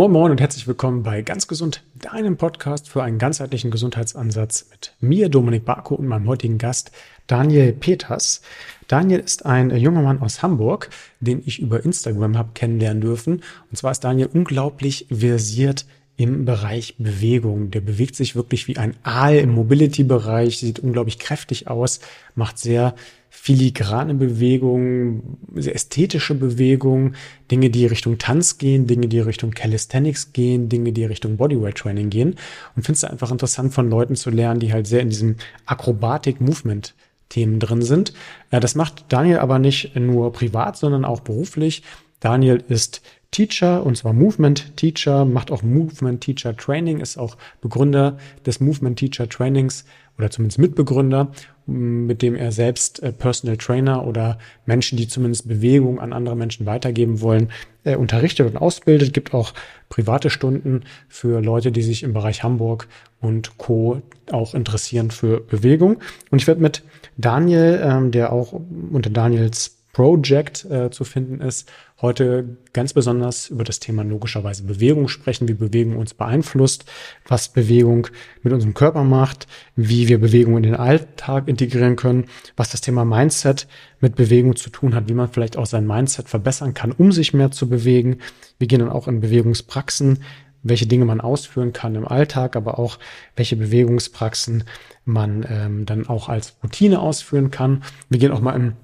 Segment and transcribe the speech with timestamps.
[0.00, 4.94] Moin Moin und herzlich willkommen bei Ganz Gesund, deinem Podcast für einen ganzheitlichen Gesundheitsansatz mit
[5.00, 6.90] mir, Dominik Barko und meinem heutigen Gast,
[7.26, 8.40] Daniel Peters.
[8.88, 10.88] Daniel ist ein junger Mann aus Hamburg,
[11.20, 13.42] den ich über Instagram habe kennenlernen dürfen.
[13.68, 15.84] Und zwar ist Daniel unglaublich versiert
[16.20, 17.70] im Bereich Bewegung.
[17.70, 22.00] Der bewegt sich wirklich wie ein Aal im Mobility-Bereich, sieht unglaublich kräftig aus,
[22.34, 22.94] macht sehr
[23.30, 27.14] filigrane Bewegungen, sehr ästhetische Bewegungen,
[27.50, 32.10] Dinge, die Richtung Tanz gehen, Dinge, die Richtung Calisthenics gehen, Dinge, die Richtung Bodyweight Training
[32.10, 32.36] gehen.
[32.76, 36.94] Und finde es einfach interessant von Leuten zu lernen, die halt sehr in diesem Akrobatik-Movement
[37.30, 38.12] Themen drin sind.
[38.50, 41.82] Das macht Daniel aber nicht nur privat, sondern auch beruflich.
[42.18, 48.18] Daniel ist Teacher und zwar Movement Teacher, macht auch Movement Teacher Training, ist auch Begründer
[48.44, 49.84] des Movement Teacher Trainings
[50.18, 51.32] oder zumindest Mitbegründer,
[51.66, 56.66] mit dem er selbst äh, Personal Trainer oder Menschen, die zumindest Bewegung an andere Menschen
[56.66, 57.50] weitergeben wollen,
[57.84, 59.14] äh, unterrichtet und ausbildet.
[59.14, 59.54] Gibt auch
[59.88, 62.88] private Stunden für Leute, die sich im Bereich Hamburg
[63.20, 64.02] und Co.
[64.30, 65.98] auch interessieren für Bewegung.
[66.30, 66.82] Und ich werde mit
[67.16, 73.64] Daniel, ähm, der auch unter Daniels Project äh, zu finden ist, heute ganz besonders über
[73.64, 76.84] das Thema logischerweise Bewegung sprechen, wie Bewegung uns beeinflusst,
[77.26, 78.06] was Bewegung
[78.42, 79.46] mit unserem Körper macht,
[79.76, 83.66] wie wir Bewegung in den Alltag integrieren können, was das Thema Mindset
[84.00, 87.34] mit Bewegung zu tun hat, wie man vielleicht auch sein Mindset verbessern kann, um sich
[87.34, 88.18] mehr zu bewegen.
[88.58, 90.22] Wir gehen dann auch in Bewegungspraxen,
[90.62, 92.98] welche Dinge man ausführen kann im Alltag, aber auch
[93.34, 94.64] welche Bewegungspraxen
[95.04, 97.82] man ähm, dann auch als Routine ausführen kann.
[98.08, 98.76] Wir gehen auch mal in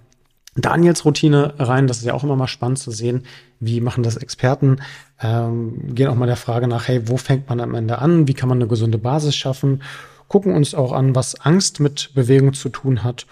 [0.57, 1.87] Daniels Routine rein.
[1.87, 3.25] Das ist ja auch immer mal spannend zu sehen,
[3.61, 4.79] wie machen das Experten.
[5.21, 8.29] Ähm, gehen auch mal der Frage nach, hey, wo fängt man am Ende an?
[8.29, 9.83] Wie kann man eine gesunde Basis schaffen?
[10.29, 13.27] Gucken uns auch an, was Angst mit Bewegung zu tun hat.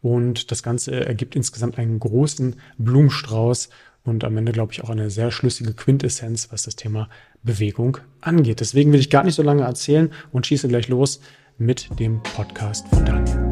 [0.00, 3.68] Und das Ganze ergibt insgesamt einen großen Blumenstrauß
[4.04, 7.08] und am Ende, glaube ich, auch eine sehr schlüssige Quintessenz, was das Thema
[7.44, 8.58] Bewegung angeht.
[8.60, 11.20] Deswegen will ich gar nicht so lange erzählen und schieße gleich los
[11.56, 13.51] mit dem Podcast von Daniel.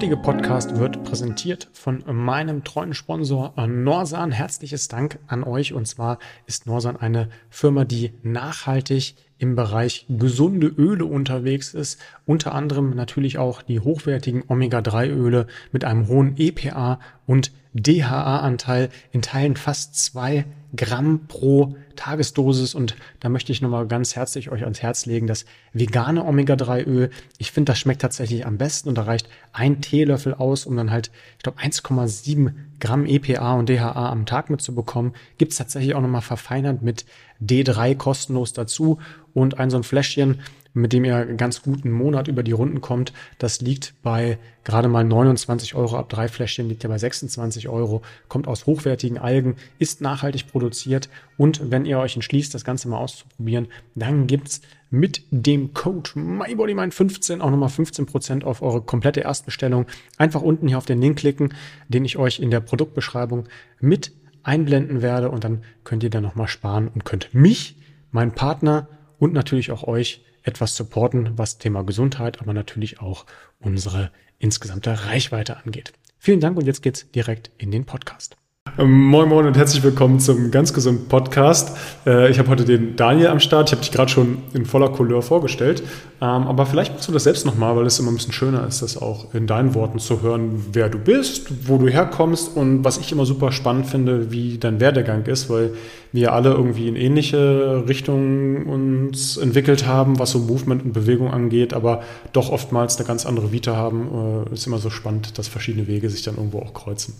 [0.00, 4.32] Heutige Podcast wird präsentiert von meinem treuen Sponsor Norsan.
[4.32, 5.74] Herzliches Dank an euch.
[5.74, 12.00] Und zwar ist Norsan eine Firma, die nachhaltig im Bereich gesunde Öle unterwegs ist.
[12.24, 19.56] Unter anderem natürlich auch die hochwertigen Omega-3-Öle mit einem hohen EPA und DHA-Anteil in Teilen
[19.56, 22.74] fast zwei Gramm pro Tagesdosis.
[22.74, 27.10] Und da möchte ich nochmal ganz herzlich euch ans Herz legen, das vegane Omega-3-Öl.
[27.38, 30.90] Ich finde, das schmeckt tatsächlich am besten und da reicht ein Teelöffel aus, um dann
[30.90, 35.12] halt, ich glaube, 1,7 Gramm EPA und DHA am Tag mitzubekommen.
[35.38, 37.04] Gibt es tatsächlich auch nochmal verfeinert mit
[37.40, 38.98] D3 kostenlos dazu
[39.34, 40.40] und ein so ein Fläschchen
[40.72, 43.12] mit dem ihr ganz gut einen Monat über die Runden kommt.
[43.38, 45.96] Das liegt bei gerade mal 29 Euro.
[45.96, 48.02] Ab drei Fläschchen liegt er bei 26 Euro.
[48.28, 51.08] Kommt aus hochwertigen Algen, ist nachhaltig produziert.
[51.36, 54.60] Und wenn ihr euch entschließt, das Ganze mal auszuprobieren, dann gibt's
[54.90, 59.86] mit dem Code MyBodyMind15 auch nochmal 15% auf eure komplette Erstbestellung.
[60.18, 61.54] Einfach unten hier auf den Link klicken,
[61.88, 63.48] den ich euch in der Produktbeschreibung
[63.80, 65.30] mit einblenden werde.
[65.30, 67.76] Und dann könnt ihr da nochmal sparen und könnt mich,
[68.10, 68.88] meinen Partner
[69.18, 73.26] und natürlich auch euch etwas supporten, was Thema Gesundheit, aber natürlich auch
[73.58, 75.92] unsere insgesamte Reichweite angeht.
[76.18, 78.36] Vielen Dank und jetzt geht's direkt in den Podcast.
[78.80, 81.76] Ähm, moin Moin und herzlich willkommen zum ganz gesunden Podcast.
[82.06, 83.68] Äh, ich habe heute den Daniel am Start.
[83.68, 85.82] Ich habe dich gerade schon in voller Couleur vorgestellt.
[86.20, 88.82] Ähm, aber vielleicht machst du das selbst nochmal, weil es immer ein bisschen schöner ist,
[88.82, 92.98] das auch in deinen Worten zu hören, wer du bist, wo du herkommst und was
[92.98, 95.72] ich immer super spannend finde, wie dein Werdegang ist, weil
[96.12, 101.72] wir alle irgendwie in ähnliche Richtungen uns entwickelt haben, was so Movement und Bewegung angeht,
[101.72, 104.44] aber doch oftmals eine ganz andere Vita haben.
[104.44, 107.14] Es äh, ist immer so spannend, dass verschiedene Wege sich dann irgendwo auch kreuzen.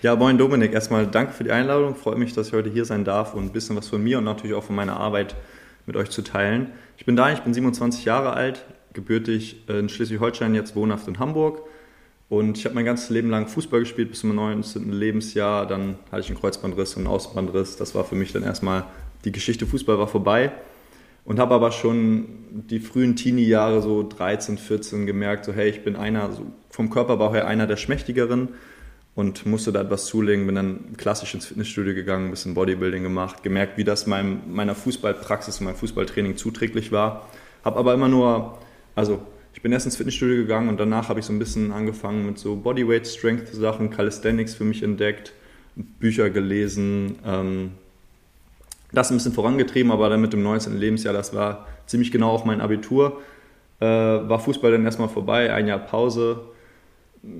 [0.00, 0.74] Ja, moin Dominik.
[0.74, 1.96] Erstmal danke für die Einladung.
[1.96, 4.24] Freue mich, dass ich heute hier sein darf und ein bisschen was von mir und
[4.24, 5.34] natürlich auch von meiner Arbeit
[5.86, 6.70] mit euch zu teilen.
[6.98, 11.62] Ich bin da, ich bin 27 Jahre alt, gebürtig in Schleswig-Holstein, jetzt wohnhaft in Hamburg.
[12.28, 14.92] Und ich habe mein ganzes Leben lang Fußball gespielt bis zum 19.
[14.92, 15.66] Lebensjahr.
[15.66, 17.74] Dann hatte ich einen Kreuzbandriss und einen Außenbandriss.
[17.74, 18.84] Das war für mich dann erstmal,
[19.24, 20.52] die Geschichte Fußball war vorbei.
[21.24, 25.96] Und habe aber schon die frühen Teenie-Jahre, so 13, 14, gemerkt, so hey, ich bin
[25.96, 28.50] einer, so vom Körperbau her einer der Schmächtigeren
[29.18, 33.42] und musste da etwas zulegen, bin dann klassisch ins Fitnessstudio gegangen, ein bisschen Bodybuilding gemacht,
[33.42, 37.28] gemerkt, wie das meinem, meiner Fußballpraxis, meinem Fußballtraining zuträglich war.
[37.64, 38.58] Habe aber immer nur,
[38.94, 39.20] also
[39.54, 42.38] ich bin erst ins Fitnessstudio gegangen und danach habe ich so ein bisschen angefangen mit
[42.38, 45.32] so Bodyweight Strength Sachen, Calisthenics für mich entdeckt,
[45.74, 47.72] Bücher gelesen, ähm,
[48.92, 50.78] das ein bisschen vorangetrieben, aber dann mit dem 19.
[50.78, 53.20] Lebensjahr, das war ziemlich genau auch mein Abitur,
[53.80, 56.42] äh, war Fußball dann erstmal vorbei, ein Jahr Pause.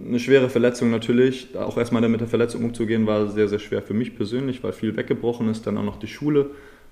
[0.07, 1.57] Eine schwere Verletzung natürlich.
[1.57, 4.97] Auch erstmal mit der Verletzung umzugehen, war sehr, sehr schwer für mich persönlich, weil viel
[4.97, 5.67] weggebrochen ist.
[5.67, 6.51] Dann auch noch die Schule,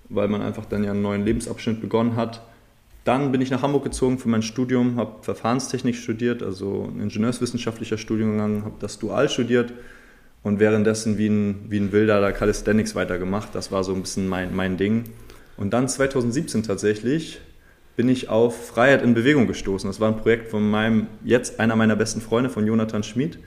[0.09, 2.43] weil man einfach dann ja einen neuen Lebensabschnitt begonnen hat.
[3.05, 7.99] Dann bin ich nach Hamburg gezogen für mein Studium, habe Verfahrenstechnik studiert, also ein ingenieurswissenschaftlicher
[7.99, 9.73] Studiengang, habe das dual studiert
[10.43, 13.55] und währenddessen wie ein, wie ein Wilder da Calisthenics weitergemacht.
[13.55, 15.05] Das war so ein bisschen mein, mein Ding.
[15.57, 17.41] Und dann 2017 tatsächlich
[17.97, 19.89] bin ich auf Freiheit in Bewegung gestoßen.
[19.89, 23.39] Das war ein Projekt von meinem, jetzt einer meiner besten Freunde, von Jonathan Schmid.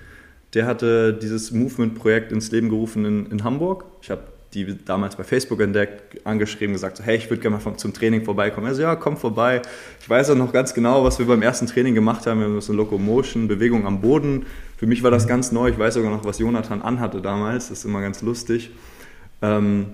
[0.54, 3.86] Der hatte dieses Movement-Projekt ins Leben gerufen in, in Hamburg.
[4.02, 4.24] Ich habe
[4.54, 7.94] die damals bei Facebook entdeckt, angeschrieben, gesagt, so, hey, ich würde gerne mal vom, zum
[7.94, 8.66] Training vorbeikommen.
[8.66, 9.62] Also ja, komm vorbei.
[10.02, 12.40] Ich weiß auch noch ganz genau, was wir beim ersten Training gemacht haben.
[12.40, 14.48] Wir haben so Locomotion, Bewegung am Boden.
[14.78, 15.70] Für mich war das ganz neu.
[15.70, 17.70] Ich weiß sogar noch, was Jonathan anhatte damals.
[17.70, 18.72] Das ist immer ganz lustig.
[19.44, 19.88] Ähm,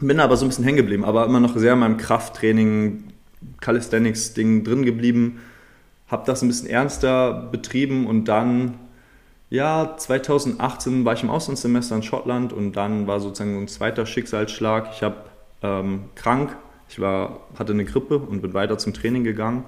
[0.00, 3.04] bin aber so ein bisschen hängen geblieben, aber immer noch sehr in meinem Krafttraining,
[3.60, 5.40] Calisthenics-Ding drin geblieben.
[6.08, 8.74] Habe das ein bisschen ernster betrieben und dann
[9.48, 14.88] ja, 2018 war ich im Auslandssemester in Schottland und dann war sozusagen ein zweiter Schicksalsschlag.
[14.92, 15.16] Ich habe
[15.62, 16.56] ähm, krank,
[16.88, 19.64] ich war, hatte eine Grippe und bin weiter zum Training gegangen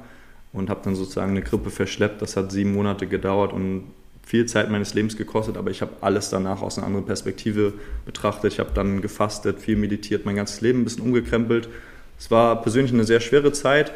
[0.52, 2.22] und habe dann sozusagen eine Grippe verschleppt.
[2.22, 3.84] Das hat sieben Monate gedauert und
[4.24, 7.72] viel Zeit meines Lebens gekostet, aber ich habe alles danach aus einer anderen Perspektive
[8.04, 8.52] betrachtet.
[8.52, 11.68] Ich habe dann gefastet, viel meditiert, mein ganzes Leben ein bisschen umgekrempelt.
[12.18, 13.92] Es war persönlich eine sehr schwere Zeit,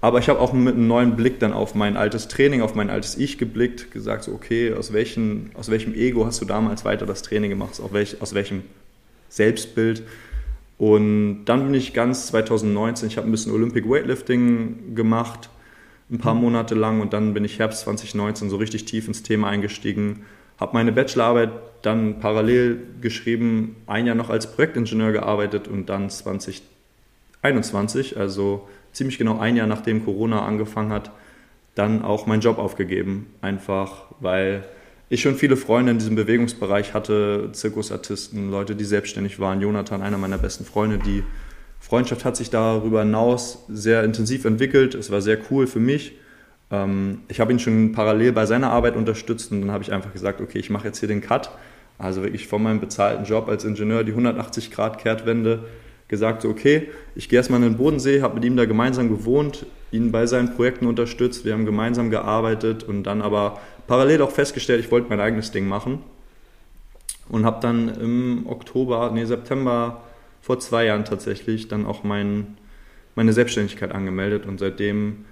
[0.00, 2.90] aber ich habe auch mit einem neuen Blick dann auf mein altes Training, auf mein
[2.90, 7.06] altes Ich geblickt, gesagt, so, okay, aus, welchen, aus welchem Ego hast du damals weiter
[7.06, 8.64] das Training gemacht, aus, welch, aus welchem
[9.30, 10.02] Selbstbild.
[10.76, 15.48] Und dann bin ich ganz 2019, ich habe ein bisschen Olympic Weightlifting gemacht,
[16.10, 19.48] ein paar Monate lang und dann bin ich Herbst 2019 so richtig tief ins Thema
[19.48, 20.26] eingestiegen,
[20.58, 21.50] habe meine Bachelorarbeit
[21.80, 26.10] dann parallel geschrieben, ein Jahr noch als Projektingenieur gearbeitet und dann
[27.44, 31.10] 2021, also ziemlich genau ein Jahr nachdem Corona angefangen hat,
[31.74, 33.26] dann auch meinen Job aufgegeben.
[33.42, 34.64] Einfach weil
[35.10, 39.60] ich schon viele Freunde in diesem Bewegungsbereich hatte, Zirkusartisten, Leute, die selbstständig waren.
[39.60, 41.22] Jonathan, einer meiner besten Freunde, die
[41.80, 44.94] Freundschaft hat sich darüber hinaus sehr intensiv entwickelt.
[44.94, 46.12] Es war sehr cool für mich.
[46.70, 50.12] Ähm, ich habe ihn schon parallel bei seiner Arbeit unterstützt und dann habe ich einfach
[50.12, 51.50] gesagt, okay, ich mache jetzt hier den Cut.
[51.98, 55.64] Also wirklich von meinem bezahlten Job als Ingenieur die 180 Grad Kehrtwende
[56.08, 59.66] gesagt, so, okay, ich gehe erstmal in den Bodensee, habe mit ihm da gemeinsam gewohnt,
[59.90, 64.80] ihn bei seinen Projekten unterstützt, wir haben gemeinsam gearbeitet und dann aber parallel auch festgestellt,
[64.84, 66.00] ich wollte mein eigenes Ding machen
[67.28, 70.02] und habe dann im Oktober, nee, September
[70.42, 72.58] vor zwei Jahren tatsächlich dann auch mein,
[73.14, 75.24] meine Selbstständigkeit angemeldet und seitdem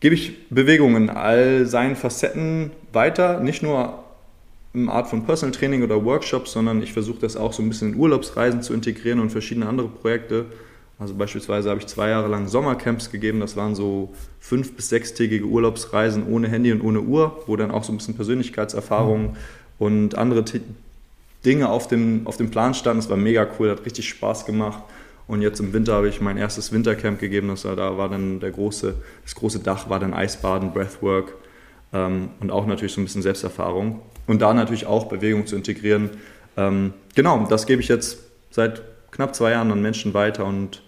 [0.00, 4.01] gebe ich Bewegungen all seinen Facetten weiter, nicht nur
[4.74, 7.92] eine Art von Personal Training oder Workshops, sondern ich versuche das auch so ein bisschen
[7.92, 10.46] in Urlaubsreisen zu integrieren und verschiedene andere Projekte.
[10.98, 15.44] Also beispielsweise habe ich zwei Jahre lang Sommercamps gegeben, das waren so fünf- bis sechstägige
[15.44, 19.36] Urlaubsreisen ohne Handy und ohne Uhr, wo dann auch so ein bisschen Persönlichkeitserfahrungen mhm.
[19.78, 20.44] und andere
[21.44, 23.00] Dinge auf dem, auf dem Plan standen.
[23.00, 24.82] Das war mega cool, hat richtig Spaß gemacht.
[25.26, 27.48] Und jetzt im Winter habe ich mein erstes Wintercamp gegeben.
[27.48, 31.34] Das war, da war dann der große, das große Dach war dann Eisbaden, Breathwork
[31.92, 34.00] ähm, und auch natürlich so ein bisschen Selbsterfahrung
[34.32, 36.08] und da natürlich auch Bewegung zu integrieren.
[36.56, 38.16] Ähm, genau, das gebe ich jetzt
[38.50, 38.80] seit
[39.10, 40.82] knapp zwei Jahren an Menschen weiter und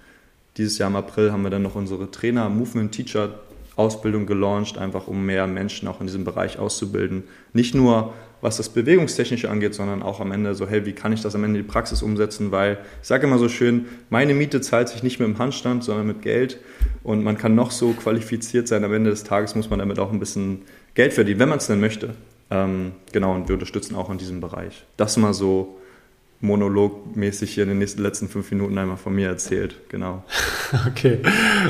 [0.56, 3.40] dieses Jahr im April haben wir dann noch unsere Trainer Movement Teacher
[3.76, 7.24] Ausbildung gelauncht, einfach um mehr Menschen auch in diesem Bereich auszubilden.
[7.52, 11.20] Nicht nur was das Bewegungstechnische angeht, sondern auch am Ende so, hey, wie kann ich
[11.20, 12.50] das am Ende in die Praxis umsetzen?
[12.50, 16.06] Weil ich sage immer so schön, meine Miete zahlt sich nicht mit dem Handstand, sondern
[16.06, 16.60] mit Geld.
[17.02, 20.12] Und man kann noch so qualifiziert sein, am Ende des Tages muss man damit auch
[20.12, 20.62] ein bisschen
[20.94, 22.14] Geld verdienen, wenn man es denn möchte.
[22.50, 24.84] Ähm, genau, und wir unterstützen auch in diesem Bereich.
[24.96, 25.76] Das mal so
[26.40, 29.76] monologmäßig hier in den nächsten letzten fünf Minuten einmal von mir erzählt.
[29.88, 30.22] Genau.
[30.88, 31.18] Okay,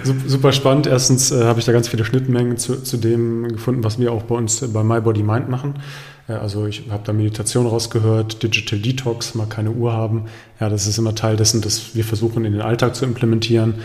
[0.03, 0.87] super spannend.
[0.87, 4.23] Erstens äh, habe ich da ganz viele Schnittmengen zu, zu dem gefunden, was wir auch
[4.23, 5.75] bei uns bei My Body Mind machen.
[6.29, 10.25] Äh, also ich habe da Meditation rausgehört, Digital Detox, mal keine Uhr haben.
[10.59, 13.77] Ja, das ist immer Teil dessen, dass wir versuchen in den Alltag zu implementieren.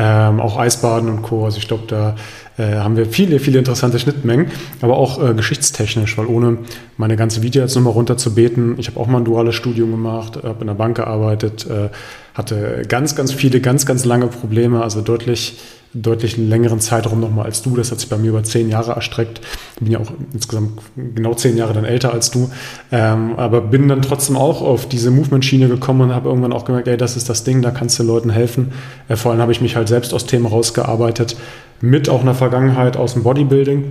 [0.00, 1.44] Ähm, auch Eisbaden und Co.
[1.44, 2.14] Also ich glaube, da
[2.56, 6.58] äh, haben wir viele, viele interessante Schnittmengen, aber auch äh, geschichtstechnisch, weil ohne
[6.96, 10.60] meine ganze Video jetzt nochmal runterzubeten, ich habe auch mal ein duales Studium gemacht, habe
[10.60, 11.88] in der Bank gearbeitet, äh,
[12.34, 15.58] hatte ganz, ganz viele, ganz, ganz lange Probleme, also deutlich
[15.94, 17.76] deutlich längeren Zeitraum nochmal als du.
[17.76, 19.40] Das hat sich bei mir über zehn Jahre erstreckt.
[19.74, 20.80] Ich bin ja auch insgesamt
[21.14, 22.50] genau zehn Jahre dann älter als du.
[22.92, 26.88] Ähm, aber bin dann trotzdem auch auf diese Movement-Schiene gekommen und habe irgendwann auch gemerkt,
[26.88, 28.72] ey, das ist das Ding, da kannst du Leuten helfen.
[29.08, 31.36] Äh, vor allem habe ich mich halt selbst aus Themen rausgearbeitet,
[31.80, 33.84] mit auch einer Vergangenheit aus dem Bodybuilding.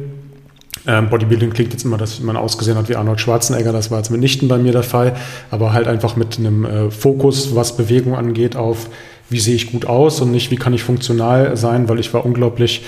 [0.86, 3.74] Ähm, Bodybuilding klingt jetzt immer, dass man ausgesehen hat wie Arnold Schwarzenegger.
[3.74, 5.16] Das war jetzt mitnichten bei mir der Fall,
[5.52, 8.90] aber halt einfach mit einem äh, Fokus, was Bewegung angeht, auf
[9.30, 12.26] wie sehe ich gut aus und nicht, wie kann ich funktional sein, weil ich war
[12.26, 12.84] unglaublich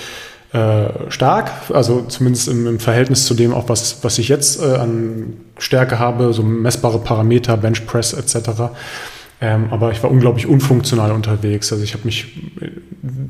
[0.52, 4.74] äh, stark, also zumindest im, im, Verhältnis zu dem, auch was, was ich jetzt äh,
[4.76, 8.72] an Stärke habe, so messbare Parameter, Bench Press etc.
[9.42, 11.72] Ähm, aber ich war unglaublich unfunktional unterwegs.
[11.72, 12.68] Also ich habe mich äh,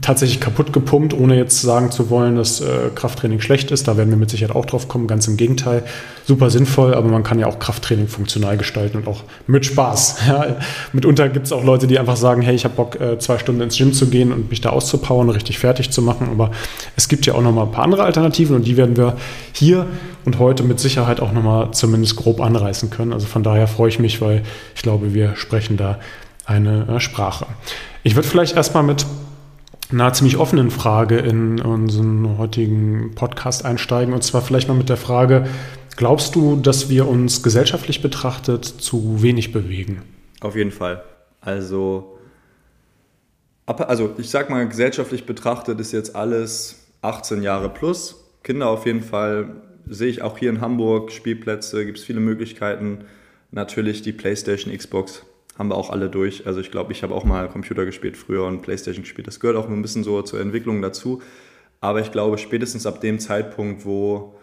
[0.00, 3.86] tatsächlich kaputt gepumpt, ohne jetzt sagen zu wollen, dass äh, Krafttraining schlecht ist.
[3.86, 5.06] Da werden wir mit Sicherheit auch drauf kommen.
[5.06, 5.84] Ganz im Gegenteil.
[6.24, 10.18] Super sinnvoll, aber man kann ja auch Krafttraining funktional gestalten und auch mit Spaß.
[10.30, 10.56] Ja,
[10.92, 13.62] mitunter gibt es auch Leute, die einfach sagen, hey, ich habe Bock, äh, zwei Stunden
[13.62, 16.28] ins Gym zu gehen und mich da auszupowern, richtig fertig zu machen.
[16.30, 16.52] Aber
[16.94, 19.16] es gibt ja auch noch mal ein paar andere Alternativen und die werden wir
[19.52, 19.86] hier
[20.24, 23.12] und heute mit Sicherheit auch noch mal zumindest grob anreißen können.
[23.12, 24.42] Also von daher freue ich mich, weil
[24.74, 25.98] ich glaube, wir sprechen da
[26.50, 27.46] eine äh, Sprache.
[28.02, 29.06] Ich würde vielleicht erstmal mit
[29.92, 34.12] einer ziemlich offenen Frage in unseren heutigen Podcast einsteigen.
[34.12, 35.46] Und zwar vielleicht mal mit der Frage,
[35.96, 40.02] glaubst du, dass wir uns gesellschaftlich betrachtet zu wenig bewegen?
[40.40, 41.02] Auf jeden Fall.
[41.40, 42.18] Also,
[43.66, 48.16] also ich sag mal, gesellschaftlich betrachtet ist jetzt alles 18 Jahre plus.
[48.42, 53.04] Kinder auf jeden Fall sehe ich auch hier in Hamburg, Spielplätze, gibt es viele Möglichkeiten.
[53.50, 55.24] Natürlich die PlayStation, Xbox
[55.58, 56.46] haben wir auch alle durch.
[56.46, 59.26] Also ich glaube, ich habe auch mal Computer gespielt früher und Playstation gespielt.
[59.26, 61.22] Das gehört auch ein bisschen so zur Entwicklung dazu.
[61.80, 64.34] Aber ich glaube, spätestens ab dem Zeitpunkt, wo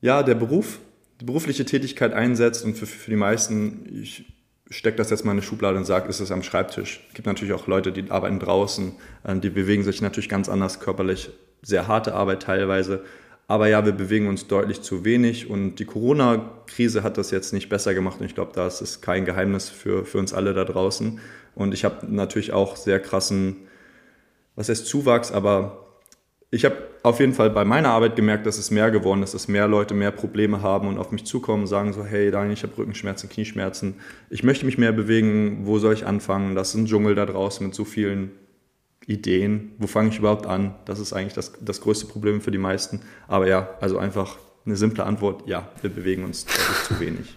[0.00, 0.78] ja, der Beruf,
[1.20, 4.24] die berufliche Tätigkeit einsetzt und für, für die meisten, ich
[4.70, 7.00] stecke das jetzt mal in eine Schublade und sage, ist es am Schreibtisch.
[7.08, 8.92] Es gibt natürlich auch Leute, die arbeiten draußen,
[9.24, 11.30] äh, die bewegen sich natürlich ganz anders körperlich,
[11.62, 13.04] sehr harte Arbeit teilweise.
[13.50, 17.70] Aber ja, wir bewegen uns deutlich zu wenig und die Corona-Krise hat das jetzt nicht
[17.70, 20.66] besser gemacht und ich glaube, da ist es kein Geheimnis für, für uns alle da
[20.66, 21.18] draußen.
[21.54, 23.56] Und ich habe natürlich auch sehr krassen,
[24.54, 25.86] was heißt Zuwachs, aber
[26.50, 29.48] ich habe auf jeden Fall bei meiner Arbeit gemerkt, dass es mehr geworden ist, dass
[29.48, 32.64] mehr Leute mehr Probleme haben und auf mich zukommen und sagen so, hey Daniel, ich
[32.64, 33.94] habe Rückenschmerzen, Knieschmerzen,
[34.28, 36.54] ich möchte mich mehr bewegen, wo soll ich anfangen?
[36.54, 38.30] Das ist ein Dschungel da draußen mit so vielen
[39.08, 40.74] Ideen, wo fange ich überhaupt an?
[40.84, 43.00] Das ist eigentlich das, das größte Problem für die meisten.
[43.26, 44.36] Aber ja, also einfach
[44.66, 46.46] eine simple Antwort, ja, wir bewegen uns
[46.86, 47.34] zu wenig.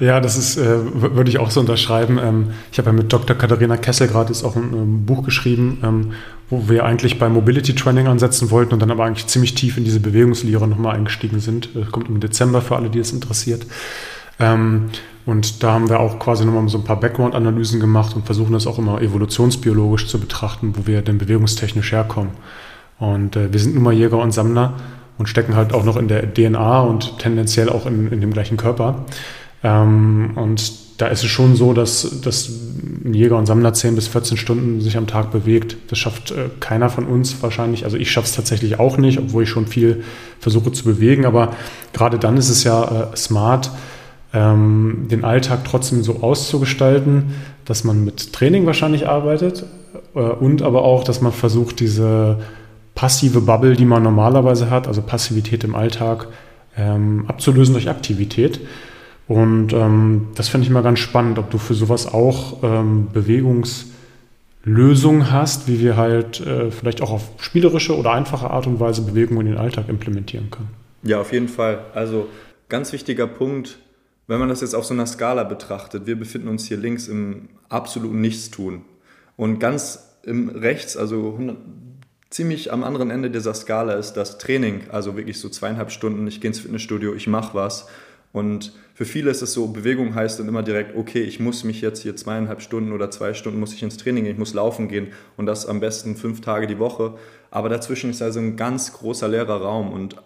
[0.00, 2.18] Ja, das ist, äh, würde ich auch so unterschreiben.
[2.22, 3.36] Ähm, ich habe ja mit Dr.
[3.36, 6.12] Katharina Kessel gerade jetzt auch ein ähm, Buch geschrieben, ähm,
[6.50, 9.84] wo wir eigentlich bei Mobility Training ansetzen wollten und dann aber eigentlich ziemlich tief in
[9.84, 11.74] diese Bewegungslehre nochmal eingestiegen sind.
[11.74, 13.66] Das kommt im Dezember für alle, die es interessiert.
[14.38, 14.90] Ähm,
[15.26, 18.68] und da haben wir auch quasi nochmal so ein paar Background-Analysen gemacht und versuchen das
[18.68, 22.30] auch immer evolutionsbiologisch zu betrachten, wo wir denn bewegungstechnisch herkommen.
[23.00, 24.74] Und äh, wir sind nun mal Jäger und Sammler
[25.18, 28.56] und stecken halt auch noch in der DNA und tendenziell auch in, in dem gleichen
[28.56, 29.04] Körper.
[29.64, 34.06] Ähm, und da ist es schon so, dass, dass ein Jäger und Sammler 10 bis
[34.06, 35.76] 14 Stunden sich am Tag bewegt.
[35.88, 37.84] Das schafft äh, keiner von uns wahrscheinlich.
[37.84, 40.04] Also ich schaffe es tatsächlich auch nicht, obwohl ich schon viel
[40.38, 41.26] versuche zu bewegen.
[41.26, 41.54] Aber
[41.92, 43.72] gerade dann ist es ja äh, smart,
[44.36, 47.32] ähm, den Alltag trotzdem so auszugestalten,
[47.64, 49.64] dass man mit Training wahrscheinlich arbeitet
[50.14, 52.40] äh, und aber auch, dass man versucht, diese
[52.94, 56.28] passive Bubble, die man normalerweise hat, also Passivität im Alltag,
[56.76, 58.60] ähm, abzulösen durch Aktivität.
[59.26, 65.32] Und ähm, das finde ich mal ganz spannend, ob du für sowas auch ähm, Bewegungslösungen
[65.32, 69.46] hast, wie wir halt äh, vielleicht auch auf spielerische oder einfache Art und Weise Bewegungen
[69.46, 70.68] in den Alltag implementieren können.
[71.02, 71.78] Ja, auf jeden Fall.
[71.94, 72.28] Also
[72.68, 73.78] ganz wichtiger Punkt,
[74.26, 77.48] wenn man das jetzt auf so einer Skala betrachtet, wir befinden uns hier links im
[77.68, 78.84] absoluten Nichtstun.
[79.36, 81.56] Und ganz im rechts, also 100,
[82.30, 86.40] ziemlich am anderen Ende dieser Skala ist das Training, also wirklich so zweieinhalb Stunden, ich
[86.40, 87.86] gehe ins Fitnessstudio, ich mache was.
[88.32, 91.80] Und für viele ist es so, Bewegung heißt dann immer direkt, okay, ich muss mich
[91.80, 94.88] jetzt hier zweieinhalb Stunden oder zwei Stunden muss ich ins Training gehen, ich muss laufen
[94.88, 97.14] gehen und das am besten fünf Tage die Woche.
[97.50, 100.16] Aber dazwischen ist also ein ganz großer leerer Raum und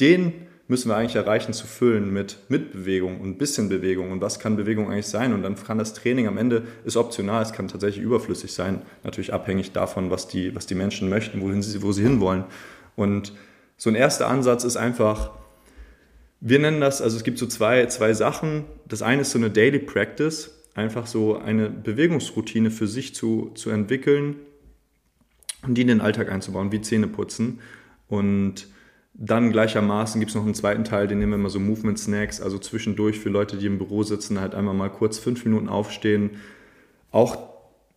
[0.00, 0.32] den
[0.72, 4.10] müssen wir eigentlich erreichen zu füllen mit, mit Bewegung und ein bisschen Bewegung.
[4.10, 5.34] Und was kann Bewegung eigentlich sein?
[5.34, 9.34] Und dann kann das Training am Ende, ist optional, es kann tatsächlich überflüssig sein, natürlich
[9.34, 12.44] abhängig davon, was die, was die Menschen möchten, wohin sie, wo sie hinwollen.
[12.96, 13.34] Und
[13.76, 15.32] so ein erster Ansatz ist einfach,
[16.40, 18.64] wir nennen das, also es gibt so zwei, zwei Sachen.
[18.88, 23.68] Das eine ist so eine Daily Practice, einfach so eine Bewegungsroutine für sich zu, zu
[23.68, 24.36] entwickeln
[25.66, 27.60] und die in den Alltag einzubauen, wie Zähne putzen.
[28.08, 28.71] Und
[29.14, 32.40] dann gleichermaßen gibt es noch einen zweiten Teil, den nehmen wir immer so Movement Snacks,
[32.40, 36.30] also zwischendurch für Leute, die im Büro sitzen, halt einmal mal kurz fünf Minuten aufstehen.
[37.10, 37.52] Auch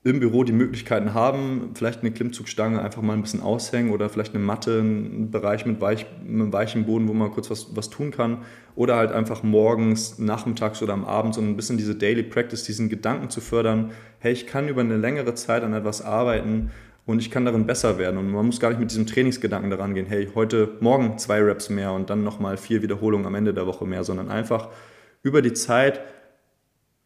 [0.05, 4.35] im Büro die Möglichkeiten haben, vielleicht eine Klimmzugstange einfach mal ein bisschen aushängen oder vielleicht
[4.35, 8.11] eine Matte, einen Bereich mit, weich, mit weichem Boden, wo man kurz was, was tun
[8.11, 8.43] kann.
[8.75, 12.87] Oder halt einfach morgens, nachmittags oder am Abend so ein bisschen diese Daily Practice, diesen
[12.87, 16.69] Gedanken zu fördern, hey, ich kann über eine längere Zeit an etwas arbeiten,
[17.05, 18.17] und ich kann darin besser werden.
[18.17, 21.69] Und man muss gar nicht mit diesem Trainingsgedanken daran gehen, hey, heute, morgen zwei Reps
[21.69, 24.69] mehr und dann nochmal vier Wiederholungen am Ende der Woche mehr, sondern einfach
[25.21, 26.01] über die Zeit,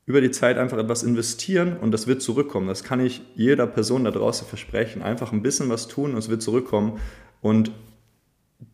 [0.06, 2.68] über die Zeit einfach etwas investieren und das wird zurückkommen.
[2.68, 5.02] Das kann ich jeder Person da draußen versprechen.
[5.02, 7.00] Einfach ein bisschen was tun und es wird zurückkommen.
[7.42, 7.72] Und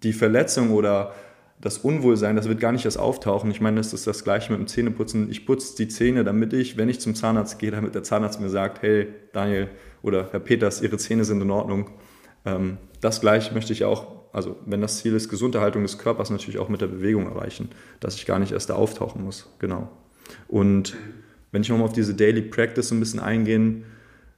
[0.04, 1.14] die Verletzung oder
[1.60, 3.50] das Unwohlsein, das wird gar nicht erst auftauchen.
[3.50, 5.32] Ich meine, das ist das Gleiche mit dem Zähneputzen.
[5.32, 8.50] Ich putze die Zähne, damit ich, wenn ich zum Zahnarzt gehe, damit der Zahnarzt mir
[8.50, 9.70] sagt, hey, Daniel
[10.06, 11.90] oder Herr Peters, Ihre Zähne sind in Ordnung.
[12.46, 16.60] Ähm, das Gleiche möchte ich auch, also wenn das Ziel ist, Gesunderhaltung des Körpers, natürlich
[16.60, 17.70] auch mit der Bewegung erreichen,
[18.00, 19.50] dass ich gar nicht erst da auftauchen muss.
[19.58, 19.90] Genau.
[20.48, 20.96] Und
[21.52, 23.86] wenn ich nochmal auf diese Daily Practice ein bisschen eingehen,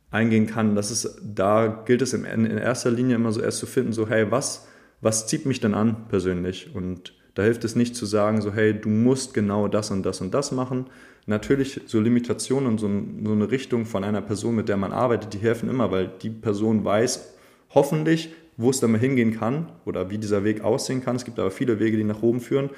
[0.09, 3.65] eingehen kann, das ist, da gilt es in, in erster Linie immer so erst zu
[3.65, 4.67] finden, so hey, was,
[5.01, 6.73] was zieht mich denn an persönlich?
[6.73, 10.21] Und da hilft es nicht zu sagen, so hey, du musst genau das und das
[10.21, 10.85] und das machen.
[11.27, 12.89] Natürlich so Limitationen und so,
[13.25, 16.29] so eine Richtung von einer Person, mit der man arbeitet, die helfen immer, weil die
[16.29, 17.33] Person weiß
[17.75, 21.17] hoffentlich, wo es dann mal hingehen kann oder wie dieser Weg aussehen kann.
[21.17, 22.69] Es gibt aber viele Wege, die nach oben führen.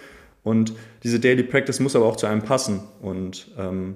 [0.43, 2.81] Und diese Daily Practice muss aber auch zu einem passen.
[3.01, 3.95] Und ähm,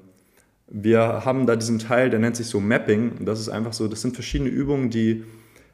[0.67, 3.25] wir haben da diesen Teil, der nennt sich so Mapping.
[3.25, 5.24] Das ist einfach so, das sind verschiedene Übungen, die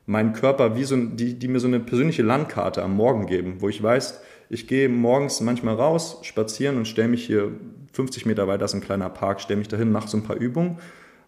[0.05, 3.67] meinen Körper wie so, die, die mir so eine persönliche Landkarte am Morgen geben, wo
[3.67, 7.51] ich weiß, ich gehe morgens manchmal raus, spazieren und stelle mich hier
[7.93, 10.77] 50 Meter weiter, ist ein kleiner Park, stelle mich dahin, mache so ein paar Übungen.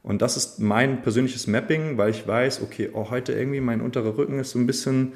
[0.03, 4.17] Und das ist mein persönliches Mapping, weil ich weiß, okay, oh, heute irgendwie mein unterer
[4.17, 5.13] Rücken ist so ein bisschen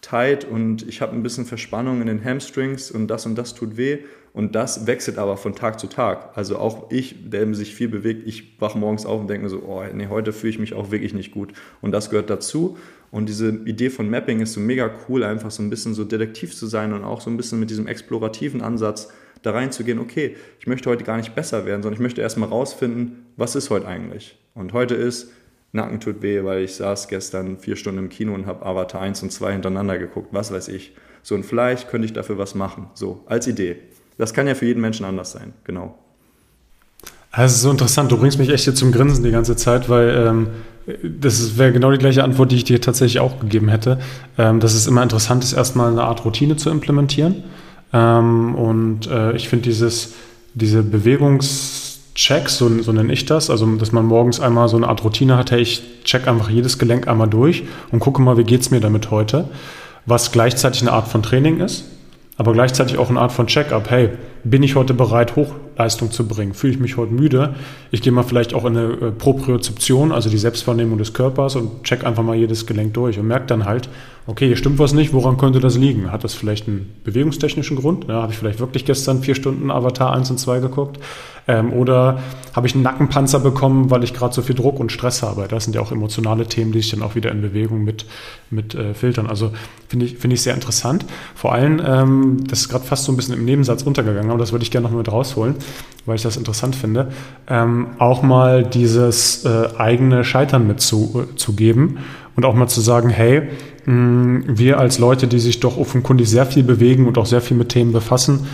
[0.00, 3.76] tight und ich habe ein bisschen Verspannung in den Hamstrings und das und das tut
[3.76, 3.98] weh.
[4.32, 6.36] Und das wechselt aber von Tag zu Tag.
[6.36, 9.64] Also auch ich, der sich viel bewegt, ich wache morgens auf und denke mir so,
[9.66, 11.52] oh nee, heute fühle ich mich auch wirklich nicht gut.
[11.80, 12.78] Und das gehört dazu.
[13.10, 16.56] Und diese Idee von Mapping ist so mega cool, einfach so ein bisschen so detektiv
[16.56, 20.66] zu sein und auch so ein bisschen mit diesem explorativen Ansatz da reinzugehen, okay, ich
[20.66, 24.38] möchte heute gar nicht besser werden, sondern ich möchte erstmal rausfinden, was ist heute eigentlich.
[24.54, 25.32] Und heute ist,
[25.72, 29.22] Nacken tut weh, weil ich saß gestern vier Stunden im Kino und habe Avatar 1
[29.22, 30.94] und 2 hintereinander geguckt, was weiß ich.
[31.22, 33.76] So, und vielleicht könnte ich dafür was machen, so, als Idee.
[34.18, 35.98] Das kann ja für jeden Menschen anders sein, genau.
[37.36, 38.10] Ist so interessant.
[38.10, 40.48] Du bringst mich echt hier zum Grinsen die ganze Zeit, weil ähm,
[41.02, 44.00] das wäre genau die gleiche Antwort, die ich dir tatsächlich auch gegeben hätte.
[44.36, 47.44] Ähm, dass es immer interessant ist, erstmal eine Art Routine zu implementieren.
[47.92, 50.14] Ähm, und äh, ich finde dieses,
[50.54, 55.04] diese Bewegungschecks, so, so nenne ich das, also dass man morgens einmal so eine Art
[55.04, 58.70] Routine hat, hey, ich check einfach jedes Gelenk einmal durch und gucke mal, wie geht's
[58.70, 59.48] mir damit heute,
[60.06, 61.84] was gleichzeitig eine Art von Training ist
[62.40, 63.90] aber gleichzeitig auch eine Art von Check-up.
[63.90, 64.12] Hey,
[64.44, 66.54] bin ich heute bereit, Hochleistung zu bringen?
[66.54, 67.54] Fühle ich mich heute müde?
[67.90, 71.84] Ich gehe mal vielleicht auch in eine äh, Propriozeption, also die Selbstwahrnehmung des Körpers und
[71.84, 73.90] check einfach mal jedes Gelenk durch und merke dann halt,
[74.26, 76.12] okay, hier stimmt was nicht, woran könnte das liegen?
[76.12, 78.06] Hat das vielleicht einen bewegungstechnischen Grund?
[78.08, 80.98] Ja, Habe ich vielleicht wirklich gestern vier Stunden Avatar 1 und 2 geguckt?
[81.48, 82.20] Ähm, oder
[82.54, 85.48] habe ich einen Nackenpanzer bekommen, weil ich gerade so viel Druck und Stress habe?
[85.48, 88.06] Das sind ja auch emotionale Themen, die sich dann auch wieder in Bewegung mit,
[88.50, 89.26] mit äh, filtern.
[89.26, 89.50] Also
[89.88, 91.04] finde ich, finde ich sehr interessant.
[91.34, 94.52] Vor allem, ähm, das ist gerade fast so ein bisschen im Nebensatz untergegangen, aber das
[94.52, 95.56] würde ich gerne noch mit rausholen,
[96.06, 97.10] weil ich das interessant finde.
[97.48, 102.00] Ähm, auch mal dieses äh, eigene Scheitern mitzugeben äh,
[102.36, 103.42] und auch mal zu sagen, hey,
[103.86, 107.56] mm, wir als Leute, die sich doch offenkundig sehr viel bewegen und auch sehr viel
[107.56, 108.46] mit Themen befassen,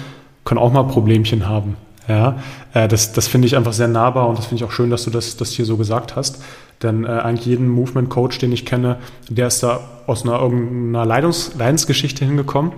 [0.44, 1.76] können auch mal Problemchen haben.
[2.08, 2.38] Ja,
[2.72, 5.04] äh, das, das finde ich einfach sehr nahbar und das finde ich auch schön, dass
[5.04, 6.42] du das, das hier so gesagt hast.
[6.82, 11.04] Denn äh, eigentlich jeden Movement Coach, den ich kenne, der ist da aus einer irgendeiner
[11.04, 12.72] Leidungs Leidensgeschichte hingekommen.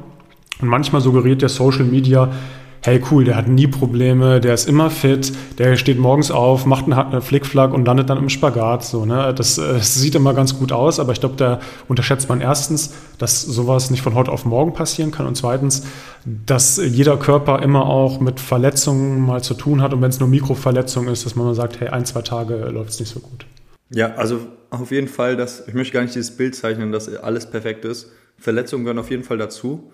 [0.60, 2.30] Und manchmal suggeriert der Social Media,
[2.82, 6.90] hey cool, der hat nie Probleme, der ist immer fit, der steht morgens auf, macht
[6.90, 8.84] einen Flickflack und landet dann im Spagat.
[8.84, 9.34] So, ne?
[9.34, 12.94] das, äh, das sieht immer ganz gut aus, aber ich glaube, da unterschätzt man erstens,
[13.18, 15.84] dass sowas nicht von heute auf morgen passieren kann und zweitens,
[16.24, 20.28] dass jeder Körper immer auch mit Verletzungen mal zu tun hat und wenn es nur
[20.28, 23.46] Mikroverletzung ist, dass man mal sagt, hey, ein, zwei Tage läuft es nicht so gut.
[23.90, 27.50] Ja, also auf jeden Fall, dass, ich möchte gar nicht dieses Bild zeichnen, dass alles
[27.50, 28.12] perfekt ist.
[28.36, 29.90] Verletzungen gehören auf jeden Fall dazu.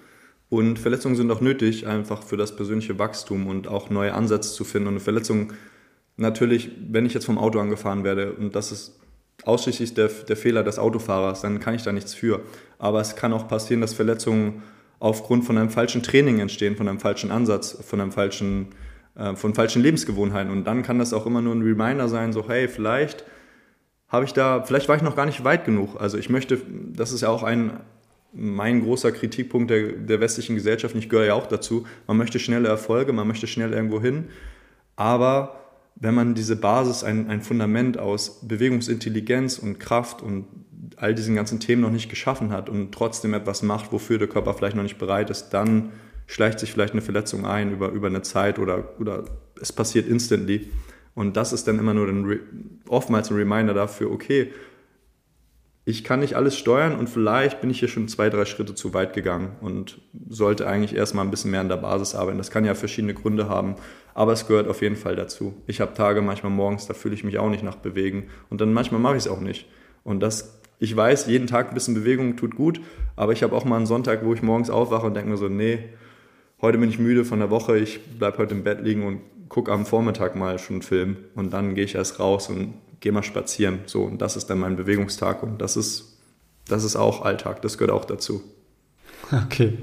[0.49, 4.65] Und Verletzungen sind auch nötig, einfach für das persönliche Wachstum und auch neue Ansätze zu
[4.65, 4.89] finden.
[4.89, 5.53] Und eine Verletzung,
[6.17, 9.01] natürlich, wenn ich jetzt vom Auto angefahren werde und das ist
[9.45, 12.43] ausschließlich der, der Fehler des Autofahrers, dann kann ich da nichts für.
[12.79, 14.63] Aber es kann auch passieren, dass Verletzungen
[15.01, 18.69] aufgrund von einem falschen Training entstehen, von einem falschen Ansatz, von einem falschen,
[19.17, 20.53] äh, von falschen Lebensgewohnheiten.
[20.53, 23.25] Und dann kann das auch immer nur ein Reminder sein, so hey, vielleicht
[24.09, 26.01] habe ich da, vielleicht war ich noch gar nicht weit genug.
[26.01, 26.61] Also ich möchte,
[26.93, 27.81] das ist ja auch ein,
[28.35, 32.69] mein großer Kritikpunkt der, der westlichen Gesellschaft, ich gehöre ja auch dazu, man möchte schnelle
[32.69, 34.25] Erfolge, man möchte schnell irgendwo hin,
[34.97, 35.61] aber
[35.97, 40.47] wenn man diese Basis, ein, ein Fundament aus Bewegungsintelligenz und Kraft und
[40.97, 44.55] all diesen ganzen Themen noch nicht geschaffen hat und trotzdem etwas macht, wofür der Körper
[44.55, 45.93] vielleicht noch nicht bereit ist, dann
[46.27, 49.25] schleicht sich vielleicht eine Verletzung ein über, über eine Zeit oder, oder
[49.61, 50.69] es passiert instantly.
[51.15, 54.53] Und das ist dann immer nur ein, oftmals ein Reminder dafür, okay,
[55.87, 58.95] ich kann nicht alles steuern und vielleicht bin ich hier schon zwei, drei Schritte zu
[58.95, 62.39] weit gegangen und sollte eigentlich erstmal ein bisschen mehr an der Basis arbeiten.
[62.39, 63.77] Das kann ja verschiedene Gründe haben,
[64.15, 65.55] aber es gehört auf jeden Fall dazu.
[65.67, 68.73] Ich habe Tage manchmal morgens, da fühle ich mich auch nicht nach bewegen und dann
[68.73, 69.69] manchmal mache ich es auch nicht.
[70.05, 72.81] Und das ich weiß, jeden Tag ein bisschen Bewegung tut gut,
[73.17, 75.49] aber ich habe auch mal einen Sonntag, wo ich morgens aufwache und denke mir so,
[75.49, 75.79] nee,
[76.61, 79.71] heute bin ich müde von der Woche, ich bleibe heute im Bett liegen und gucke
[79.71, 83.23] am Vormittag mal schon einen Film und dann gehe ich erst raus und gehe mal
[83.23, 83.81] spazieren.
[83.85, 86.17] So, und das ist dann mein Bewegungstag und das ist,
[86.67, 88.43] das ist auch Alltag, das gehört auch dazu.
[89.31, 89.79] Okay,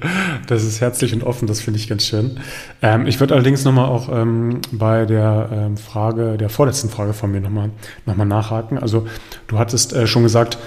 [0.48, 2.40] das ist herzlich und offen, das finde ich ganz schön.
[2.82, 7.32] Ähm, ich würde allerdings nochmal auch ähm, bei der ähm, Frage, der vorletzten Frage von
[7.32, 7.70] mir nochmal
[8.08, 8.80] noch mal nachhaken.
[8.80, 9.08] Also
[9.48, 10.58] du hattest äh, schon gesagt,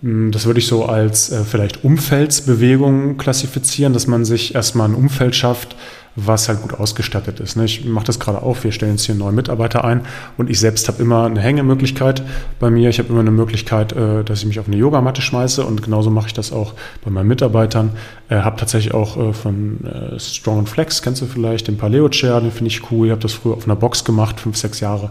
[0.00, 4.94] hm, das würde ich so als äh, vielleicht Umfeldsbewegung klassifizieren, dass man sich erstmal ein
[4.94, 5.76] Umfeld schafft,
[6.16, 7.56] was halt gut ausgestattet ist.
[7.56, 7.64] Ne?
[7.64, 10.02] Ich mache das gerade auf, wir stellen jetzt hier neue Mitarbeiter ein
[10.36, 12.22] und ich selbst habe immer eine Hängemöglichkeit
[12.60, 12.88] bei mir.
[12.88, 16.10] Ich habe immer eine Möglichkeit, äh, dass ich mich auf eine Yogamatte schmeiße und genauso
[16.10, 16.74] mache ich das auch
[17.04, 17.90] bei meinen Mitarbeitern.
[18.28, 19.78] Äh, habe tatsächlich auch von
[20.18, 23.06] Strong Flex, kennst du vielleicht, den Paleo Chair, den finde ich cool.
[23.06, 25.10] Ich habe das früher auf einer Box gemacht, fünf, sechs Jahre.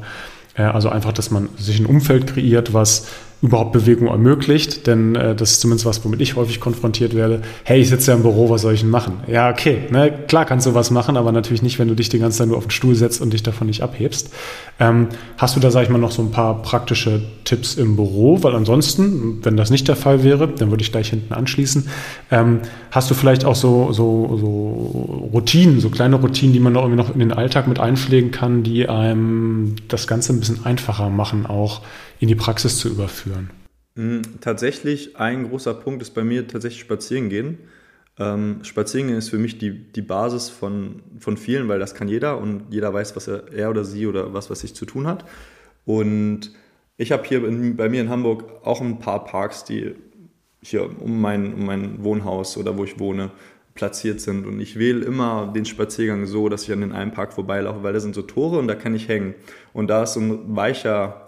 [0.56, 3.08] Also einfach, dass man sich ein Umfeld kreiert, was
[3.44, 7.42] überhaupt Bewegung ermöglicht, denn äh, das ist zumindest was, womit ich häufig konfrontiert werde.
[7.66, 9.20] Hey, ich sitze ja im Büro, was soll ich denn machen?
[9.28, 12.20] Ja, okay, ne, klar kannst du was machen, aber natürlich nicht, wenn du dich die
[12.20, 14.34] ganze Zeit nur auf den Stuhl setzt und dich davon nicht abhebst.
[14.80, 18.42] Ähm, hast du da, sag ich mal, noch so ein paar praktische Tipps im Büro?
[18.44, 21.90] Weil ansonsten, wenn das nicht der Fall wäre, dann würde ich gleich hinten anschließen.
[22.32, 26.84] Ähm, hast du vielleicht auch so, so, so Routinen, so kleine Routinen, die man noch
[26.84, 31.10] irgendwie noch in den Alltag mit einpflegen kann, die einem das Ganze ein bisschen einfacher
[31.10, 31.82] machen, auch
[32.24, 33.50] in die Praxis zu überführen?
[33.96, 37.58] Mm, tatsächlich, ein großer Punkt ist bei mir tatsächlich spazieren gehen.
[38.18, 42.08] Ähm, spazieren gehen ist für mich die, die Basis von, von vielen, weil das kann
[42.08, 45.06] jeder und jeder weiß, was er, er oder sie oder was, was sich zu tun
[45.06, 45.26] hat.
[45.84, 46.54] Und
[46.96, 49.94] ich habe hier in, bei mir in Hamburg auch ein paar Parks, die
[50.62, 53.32] hier um mein, um mein Wohnhaus oder wo ich wohne
[53.76, 54.48] platziert sind.
[54.48, 57.92] Und ich wähle immer den Spaziergang so, dass ich an den einen Park vorbeilaufe, weil
[57.92, 59.36] da sind so Tore und da kann ich hängen.
[59.74, 61.23] Und da ist so ein weicher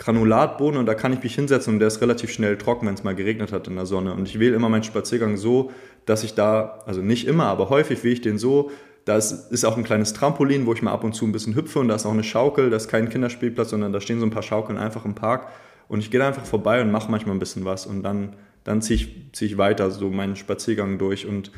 [0.00, 3.04] Granulatboden und da kann ich mich hinsetzen und der ist relativ schnell trocken, wenn es
[3.04, 4.14] mal geregnet hat in der Sonne.
[4.14, 5.72] Und ich wähle immer meinen Spaziergang so,
[6.06, 8.70] dass ich da, also nicht immer, aber häufig wähle ich den so,
[9.04, 11.80] da ist, auch ein kleines Trampolin, wo ich mal ab und zu ein bisschen hüpfe
[11.80, 14.30] und da ist auch eine Schaukel, das ist kein Kinderspielplatz, sondern da stehen so ein
[14.30, 15.48] paar Schaukeln einfach im Park
[15.88, 18.80] und ich gehe da einfach vorbei und mache manchmal ein bisschen was und dann, dann
[18.80, 21.52] ziehe ich, zieh ich weiter so meinen Spaziergang durch und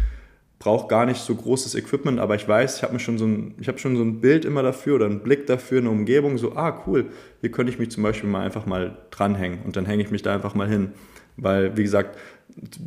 [0.63, 3.97] brauche gar nicht so großes Equipment, aber ich weiß, ich habe schon so ein, schon
[3.97, 7.07] so ein Bild immer dafür oder einen Blick dafür, eine Umgebung, so, ah cool,
[7.41, 10.23] hier könnte ich mich zum Beispiel mal einfach mal dranhängen und dann hänge ich mich
[10.23, 10.93] da einfach mal hin.
[11.37, 12.17] Weil, wie gesagt,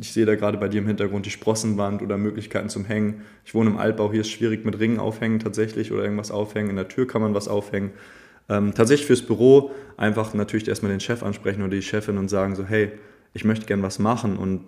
[0.00, 3.22] ich sehe da gerade bei dir im Hintergrund die Sprossenwand oder Möglichkeiten zum Hängen.
[3.44, 6.70] Ich wohne im Altbau, hier ist es schwierig mit Ringen aufhängen tatsächlich oder irgendwas aufhängen.
[6.70, 7.90] In der Tür kann man was aufhängen.
[8.48, 12.54] Ähm, tatsächlich fürs Büro einfach natürlich erstmal den Chef ansprechen oder die Chefin und sagen
[12.54, 12.92] so, hey,
[13.34, 14.64] ich möchte gern was machen und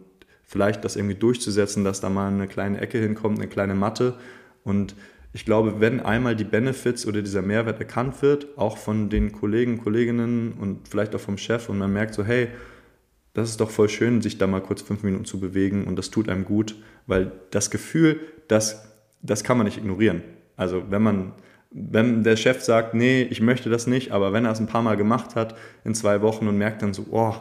[0.48, 4.14] vielleicht das irgendwie durchzusetzen, dass da mal eine kleine Ecke hinkommt, eine kleine Matte.
[4.64, 4.96] Und
[5.34, 9.78] ich glaube, wenn einmal die Benefits oder dieser Mehrwert erkannt wird, auch von den Kollegen,
[9.78, 12.48] Kolleginnen und vielleicht auch vom Chef und man merkt so, hey,
[13.34, 16.10] das ist doch voll schön, sich da mal kurz fünf Minuten zu bewegen und das
[16.10, 18.88] tut einem gut, weil das Gefühl, das,
[19.20, 20.22] das kann man nicht ignorieren.
[20.56, 21.32] Also wenn man,
[21.70, 24.82] wenn der Chef sagt, nee, ich möchte das nicht, aber wenn er es ein paar
[24.82, 27.34] Mal gemacht hat in zwei Wochen und merkt dann so, oh,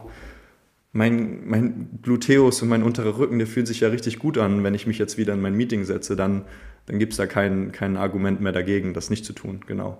[0.98, 4.64] mein, mein Gluteus und mein unterer Rücken, der fühlt sich ja richtig gut an.
[4.64, 6.46] Wenn ich mich jetzt wieder in mein Meeting setze, dann,
[6.88, 9.62] dann gibt es da kein, kein Argument mehr dagegen, das nicht zu tun.
[9.68, 10.00] Genau.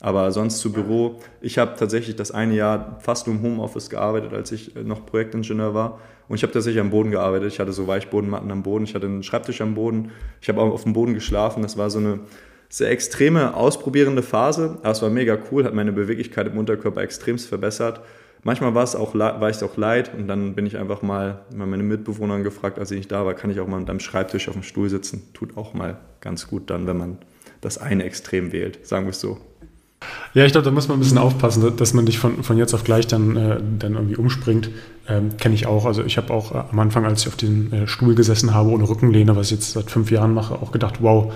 [0.00, 1.20] Aber sonst zu Büro.
[1.42, 5.74] Ich habe tatsächlich das eine Jahr fast nur im Homeoffice gearbeitet, als ich noch Projektingenieur
[5.74, 6.00] war.
[6.28, 7.52] Und ich habe tatsächlich am Boden gearbeitet.
[7.52, 8.84] Ich hatte so Weichbodenmatten am Boden.
[8.84, 10.12] Ich hatte einen Schreibtisch am Boden.
[10.40, 11.62] Ich habe auch auf dem Boden geschlafen.
[11.62, 12.20] Das war so eine
[12.70, 14.78] sehr extreme, ausprobierende Phase.
[14.80, 18.00] Aber es war mega cool, hat meine Beweglichkeit im Unterkörper extremst verbessert.
[18.48, 21.66] Manchmal war es auch, war ich auch leid und dann bin ich einfach mal, mal
[21.66, 24.48] meine Mitbewohner gefragt, als ich nicht da war, kann ich auch mal mit einem Schreibtisch
[24.48, 25.28] auf dem Stuhl sitzen.
[25.34, 27.18] Tut auch mal ganz gut dann, wenn man
[27.60, 29.36] das eine Extrem wählt, sagen wir es so.
[30.32, 32.72] Ja, ich glaube, da muss man ein bisschen aufpassen, dass man nicht von, von jetzt
[32.72, 34.70] auf gleich dann, äh, dann irgendwie umspringt.
[35.06, 35.84] Ähm, Kenne ich auch.
[35.84, 38.70] Also ich habe auch äh, am Anfang, als ich auf diesem äh, Stuhl gesessen habe
[38.70, 41.34] ohne Rückenlehne, was ich jetzt seit fünf Jahren mache, auch gedacht, wow,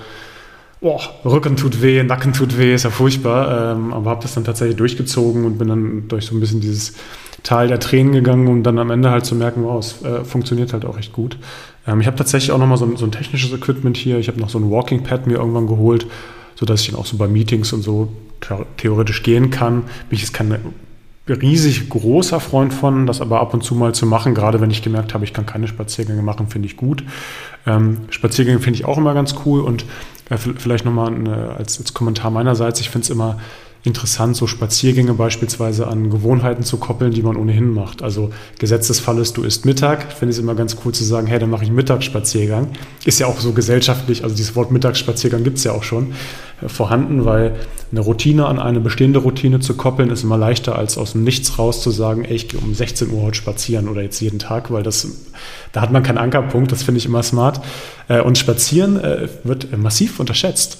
[0.82, 3.72] oh, Rücken tut weh, Nacken tut weh, ist ja furchtbar.
[3.72, 6.94] Ähm, aber habe das dann tatsächlich durchgezogen und bin dann durch so ein bisschen dieses
[7.42, 10.72] Tal der Tränen gegangen, um dann am Ende halt zu merken, wow, es äh, funktioniert
[10.72, 11.38] halt auch echt gut.
[11.86, 14.18] Ähm, ich habe tatsächlich auch nochmal so, so ein technisches Equipment hier.
[14.18, 16.06] Ich habe noch so ein Walking Pad mir irgendwann geholt,
[16.56, 18.12] sodass ich dann auch so bei Meetings und so
[18.76, 19.82] theoretisch gehen kann.
[20.08, 20.56] Bin ich jetzt kein
[21.28, 24.82] riesig großer Freund von, das aber ab und zu mal zu machen, gerade wenn ich
[24.82, 27.04] gemerkt habe, ich kann keine Spaziergänge machen, finde ich gut.
[27.64, 29.84] Ähm, Spaziergänge finde ich auch immer ganz cool und
[30.38, 33.38] vielleicht nochmal als, als Kommentar meinerseits, ich finde es immer
[33.84, 38.02] interessant, so Spaziergänge beispielsweise an Gewohnheiten zu koppeln, die man ohnehin macht.
[38.02, 41.40] Also Gesetzesfall ist, du isst Mittag, finde ich es immer ganz cool zu sagen, hey,
[41.40, 42.68] dann mache ich Mittagsspaziergang.
[43.04, 46.12] Ist ja auch so gesellschaftlich, also dieses Wort Mittagsspaziergang gibt es ja auch schon
[46.60, 47.56] äh, vorhanden, weil
[47.90, 51.58] eine Routine an eine bestehende Routine zu koppeln, ist immer leichter, als aus dem Nichts
[51.58, 54.70] raus zu sagen, ey, ich gehe um 16 Uhr heute spazieren oder jetzt jeden Tag,
[54.70, 55.08] weil das,
[55.72, 57.60] da hat man keinen Ankerpunkt, das finde ich immer smart.
[58.06, 60.78] Äh, und Spazieren äh, wird massiv unterschätzt.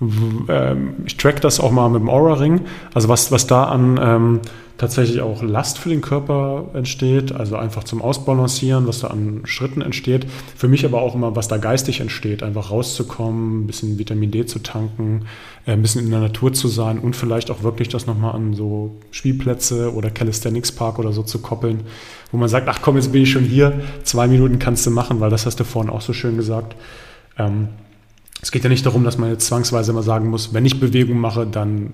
[0.00, 2.62] Ähm, ich track das auch mal mit dem Aura-Ring.
[2.94, 4.40] Also was, was da an ähm,
[4.78, 9.80] tatsächlich auch Last für den Körper entsteht, also einfach zum Ausbalancieren, was da an Schritten
[9.80, 10.26] entsteht.
[10.54, 14.44] Für mich aber auch immer, was da geistig entsteht, einfach rauszukommen, ein bisschen Vitamin D
[14.44, 15.26] zu tanken,
[15.66, 18.52] äh, ein bisschen in der Natur zu sein und vielleicht auch wirklich das nochmal an
[18.52, 21.84] so Spielplätze oder Calisthenics Park oder so zu koppeln,
[22.32, 25.20] wo man sagt, ach komm, jetzt bin ich schon hier, zwei Minuten kannst du machen,
[25.20, 26.76] weil das hast du vorhin auch so schön gesagt.
[27.38, 27.68] Ähm,
[28.42, 31.18] es geht ja nicht darum, dass man jetzt zwangsweise immer sagen muss, wenn ich Bewegung
[31.18, 31.92] mache, dann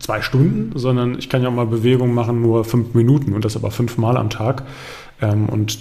[0.00, 3.56] zwei Stunden, sondern ich kann ja auch mal Bewegung machen, nur fünf Minuten und das
[3.56, 4.64] aber fünfmal am Tag.
[5.20, 5.78] Ähm, und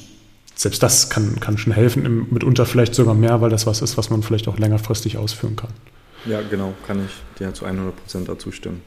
[0.55, 4.09] selbst das kann, kann schon helfen, mitunter vielleicht sogar mehr, weil das was ist, was
[4.09, 5.71] man vielleicht auch längerfristig ausführen kann.
[6.25, 8.81] Ja, genau, kann ich dir zu 100 Prozent dazu stimmen.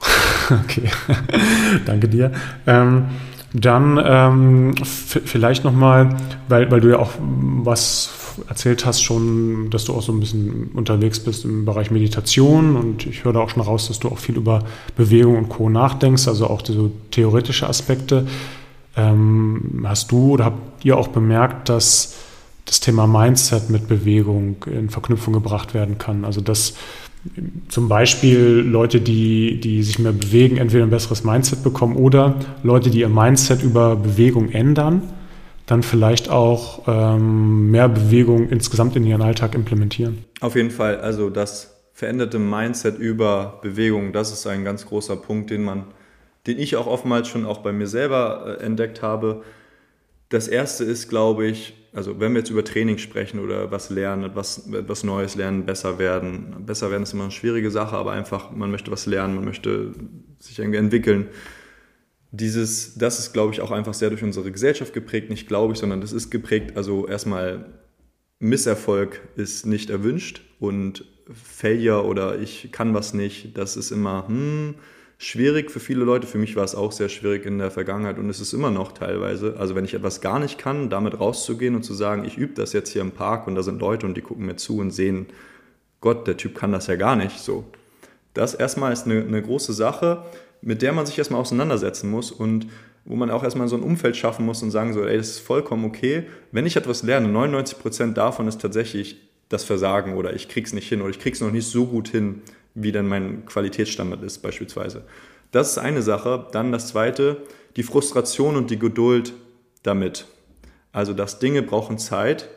[0.50, 0.90] okay,
[1.86, 2.32] danke dir.
[2.66, 3.06] Ähm,
[3.52, 6.16] dann ähm, vielleicht nochmal,
[6.48, 8.10] weil, weil du ja auch was
[8.48, 13.06] erzählt hast schon, dass du auch so ein bisschen unterwegs bist im Bereich Meditation und
[13.06, 14.64] ich höre da auch schon raus, dass du auch viel über
[14.96, 15.68] Bewegung und Co.
[15.68, 18.26] nachdenkst, also auch so theoretische Aspekte.
[18.96, 22.16] Ähm, hast du oder habt ihr auch bemerkt, dass
[22.64, 26.24] das Thema Mindset mit Bewegung in Verknüpfung gebracht werden kann?
[26.24, 26.74] Also dass
[27.68, 32.90] zum Beispiel Leute, die, die sich mehr bewegen, entweder ein besseres Mindset bekommen oder Leute,
[32.90, 35.02] die ihr Mindset über Bewegung ändern
[35.70, 40.24] dann vielleicht auch ähm, mehr Bewegung insgesamt in ihren Alltag implementieren.
[40.40, 45.50] Auf jeden Fall, also das veränderte Mindset über Bewegung, das ist ein ganz großer Punkt,
[45.50, 45.84] den man,
[46.46, 49.42] den ich auch oftmals schon auch bei mir selber äh, entdeckt habe.
[50.28, 54.24] Das erste ist, glaube ich, also wenn wir jetzt über Training sprechen oder was lernen,
[54.24, 56.64] etwas, etwas Neues lernen, besser werden.
[56.66, 59.92] Besser werden ist immer eine schwierige Sache, aber einfach, man möchte was lernen, man möchte
[60.38, 61.28] sich irgendwie entwickeln
[62.32, 65.78] dieses, das ist, glaube ich, auch einfach sehr durch unsere Gesellschaft geprägt, nicht glaube ich,
[65.78, 66.76] sondern das ist geprägt.
[66.76, 67.66] Also erstmal
[68.38, 74.74] Misserfolg ist nicht erwünscht und Failure oder ich kann was nicht, das ist immer hm,
[75.18, 76.26] schwierig für viele Leute.
[76.26, 78.92] Für mich war es auch sehr schwierig in der Vergangenheit und es ist immer noch
[78.92, 79.56] teilweise.
[79.58, 82.72] Also wenn ich etwas gar nicht kann, damit rauszugehen und zu sagen, ich übe das
[82.72, 85.26] jetzt hier im Park und da sind Leute und die gucken mir zu und sehen,
[86.00, 87.64] Gott, der Typ kann das ja gar nicht so.
[88.32, 90.24] Das erstmal ist eine, eine große Sache
[90.62, 92.66] mit der man sich erstmal auseinandersetzen muss und
[93.04, 95.40] wo man auch erstmal so ein Umfeld schaffen muss und sagen so, ey, das ist
[95.40, 96.24] vollkommen okay.
[96.52, 99.16] Wenn ich etwas lerne, 99% davon ist tatsächlich
[99.48, 102.42] das Versagen oder ich krieg's nicht hin oder ich krieg's noch nicht so gut hin,
[102.74, 105.04] wie dann mein Qualitätsstandard ist beispielsweise.
[105.50, 106.46] Das ist eine Sache.
[106.52, 107.42] Dann das zweite,
[107.76, 109.32] die Frustration und die Geduld
[109.82, 110.26] damit.
[110.92, 112.48] Also, dass Dinge brauchen Zeit.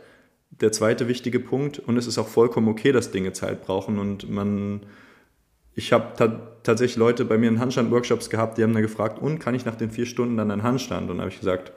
[0.52, 1.80] Der zweite wichtige Punkt.
[1.80, 4.82] Und es ist auch vollkommen okay, dass Dinge Zeit brauchen und man
[5.76, 9.40] ich habe ta tatsächlich Leute bei mir in Handstand-Workshops gehabt, die haben dann gefragt, und
[9.40, 11.12] kann ich nach den vier Stunden dann einen Handstand?
[11.12, 11.74] Und habe ich gesagt,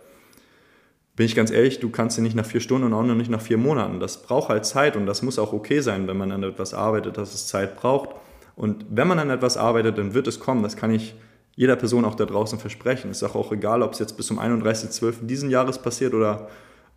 [1.16, 3.30] bin ich ganz ehrlich, du kannst ihn nicht nach vier Stunden und auch noch nicht
[3.30, 3.98] nach vier Monaten.
[3.98, 7.16] Das braucht halt Zeit und das muss auch okay sein, wenn man an etwas arbeitet,
[7.16, 8.10] dass es Zeit braucht.
[8.54, 10.62] Und wenn man an etwas arbeitet, dann wird es kommen.
[10.62, 11.16] Das kann ich
[11.56, 13.10] jeder Person auch da draußen versprechen.
[13.10, 15.26] Ist auch egal, ob es jetzt bis zum 31.12.
[15.26, 16.48] diesen Jahres passiert oder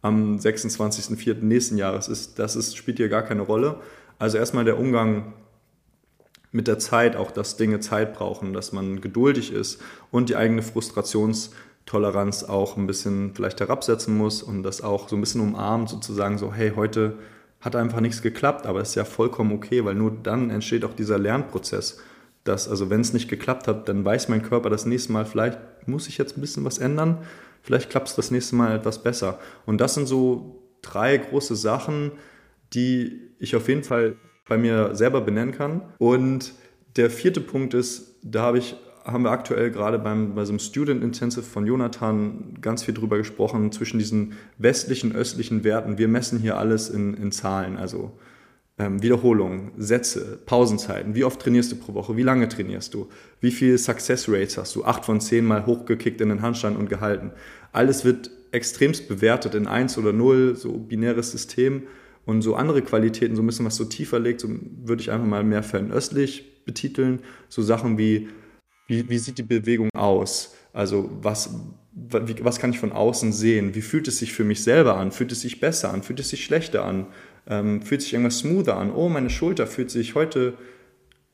[0.02, 1.38] am 26.04.
[1.42, 2.40] nächsten Jahres ist.
[2.40, 3.78] Das ist, spielt hier gar keine Rolle.
[4.18, 5.34] Also erstmal der Umgang
[6.52, 9.82] mit der Zeit auch, dass Dinge Zeit brauchen, dass man geduldig ist
[10.12, 15.22] und die eigene Frustrationstoleranz auch ein bisschen vielleicht herabsetzen muss und das auch so ein
[15.22, 17.18] bisschen umarmt, sozusagen so, hey, heute
[17.62, 20.94] hat einfach nichts geklappt, aber es ist ja vollkommen okay, weil nur dann entsteht auch
[20.94, 22.00] dieser Lernprozess.
[22.46, 25.60] Dass, also wenn es nicht geklappt hat, dann weiß mein Körper das nächste Mal, vielleicht
[25.88, 27.18] muss ich jetzt ein bisschen was ändern,
[27.62, 29.40] vielleicht klappt es das nächste Mal etwas besser.
[29.66, 32.14] Und das sind so drei große Sachen,
[32.74, 34.16] die ich auf jeden Fall
[34.50, 35.82] bei mir selber benennen kann.
[35.98, 36.54] Und
[36.98, 40.60] der vierte Punkt ist, da habe ich haben wir aktuell gerade beim, bei so einem
[40.60, 45.98] Student Intensive von Jonathan ganz viel drüber gesprochen, zwischen diesen westlichen, östlichen Werten.
[45.98, 48.12] Wir messen hier alles in, in Zahlen, also
[48.78, 51.16] ähm, Wiederholungen, Sätze, Pausenzeiten.
[51.16, 52.18] Wie oft trainierst du pro Woche?
[52.18, 53.10] Wie lange trainierst du?
[53.42, 54.86] Wie viele Success Rates hast du?
[54.86, 57.32] Acht von zehn Mal hochgekickt in den Handstand und gehalten.
[57.72, 61.84] Alles wird extremst bewertet in eins oder null, so binäres System.
[62.26, 64.50] Und so andere Qualitäten, so ein bisschen was so tiefer liegt, so
[64.84, 67.22] würde ich einfach mal mehr fernöstlich betiteln.
[67.48, 68.30] So Sachen wie,
[68.88, 70.56] wie, wie sieht die Bewegung aus?
[70.74, 71.56] Also was,
[71.94, 73.74] was kann ich von außen sehen?
[73.74, 75.12] Wie fühlt es sich für mich selber an?
[75.12, 76.04] Fühlt es sich besser an?
[76.04, 77.08] Fühlt es sich schlechter an?
[77.48, 78.94] Ähm, fühlt sich irgendwas smoother an?
[78.94, 80.54] Oh, meine Schulter fühlt sich heute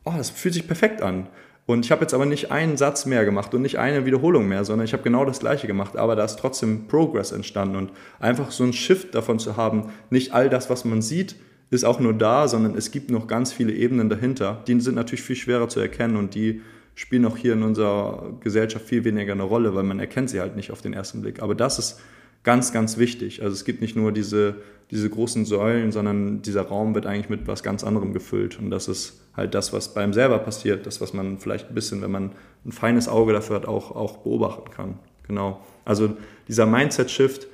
[0.06, 1.28] oh, das fühlt sich perfekt an.
[1.68, 4.64] Und ich habe jetzt aber nicht einen Satz mehr gemacht und nicht eine Wiederholung mehr,
[4.66, 8.52] sondern ich habe genau das gleiche gemacht, aber da ist trotzdem Progress entstanden und einfach
[8.52, 11.36] so ein Shift davon zu haben, nicht all das, was man sieht,
[11.72, 14.64] ist auch nur da, sondern es gibt noch ganz viele Ebenen dahinter.
[14.68, 16.62] Die sind natürlich viel schwerer zu erkennen und die
[16.94, 20.56] spielen auch hier in unserer Gesellschaft viel weniger eine Rolle, weil man erkennt sie halt
[20.56, 21.42] nicht auf den ersten Blick.
[21.42, 22.00] Aber das ist
[22.46, 23.44] ganz, ganz wichtig.
[23.44, 24.56] Also es gibt nicht nur diese,
[24.92, 28.58] diese großen Säulen, sondern dieser Raum wird eigentlich mit was ganz anderem gefüllt.
[28.58, 32.02] Und das ist halt das, was beim selber passiert, das, was man vielleicht ein bisschen,
[32.02, 32.32] wenn man
[32.64, 35.00] ein feines Auge dafür hat, auch, auch beobachten kann.
[35.28, 35.60] Genau.
[35.84, 36.16] Also
[36.48, 37.48] dieser Mindset-Shift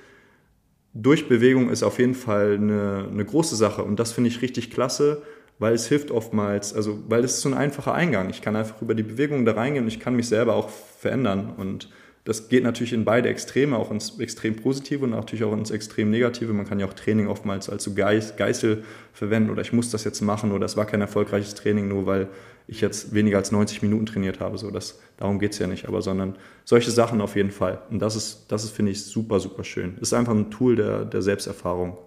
[0.93, 3.83] durch Bewegung ist auf jeden Fall eine, eine große Sache.
[3.83, 5.21] Und das finde ich richtig klasse,
[5.57, 8.29] weil es hilft oftmals, also weil es ist so ein einfacher Eingang.
[8.29, 11.53] Ich kann einfach über die Bewegung da reingehen und ich kann mich selber auch verändern.
[11.55, 11.89] Und
[12.23, 16.11] das geht natürlich in beide Extreme, auch ins extrem Positive und natürlich auch ins extrem
[16.11, 16.53] Negative.
[16.53, 20.51] Man kann ja auch Training oftmals als Geißel verwenden oder ich muss das jetzt machen
[20.51, 22.27] oder es war kein erfolgreiches Training, nur weil
[22.67, 24.57] ich jetzt weniger als 90 Minuten trainiert habe.
[24.59, 27.81] So, das, darum geht es ja nicht, aber sondern solche Sachen auf jeden Fall.
[27.89, 29.97] Und das ist, das ist finde ich, super, super schön.
[29.99, 31.97] Ist einfach ein Tool der, der Selbsterfahrung.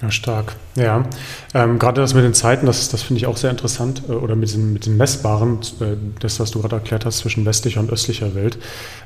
[0.00, 0.54] Ja, stark.
[0.76, 1.06] Ja,
[1.54, 4.02] ähm, gerade das mit den Zeiten, das, das finde ich auch sehr interessant.
[4.08, 7.44] Äh, oder mit den, mit den Messbaren, äh, das, was du gerade erklärt hast, zwischen
[7.44, 8.58] westlicher und östlicher Welt.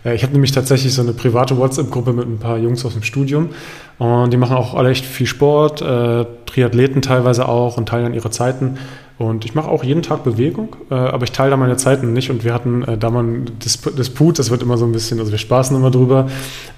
[0.05, 3.03] Äh, ich habe nämlich tatsächlich so eine private WhatsApp-Gruppe mit ein paar Jungs aus dem
[3.03, 3.51] Studium.
[3.97, 8.29] Und die machen auch alle echt viel Sport, äh, Triathleten teilweise auch und teilen ihre
[8.29, 8.77] Zeiten.
[9.17, 12.31] Und ich mache auch jeden Tag Bewegung, äh, aber ich teile da meine Zeiten nicht.
[12.31, 15.33] Und wir hatten äh, da mal ein Disput, das wird immer so ein bisschen, also
[15.33, 16.29] wir spaßen immer drüber,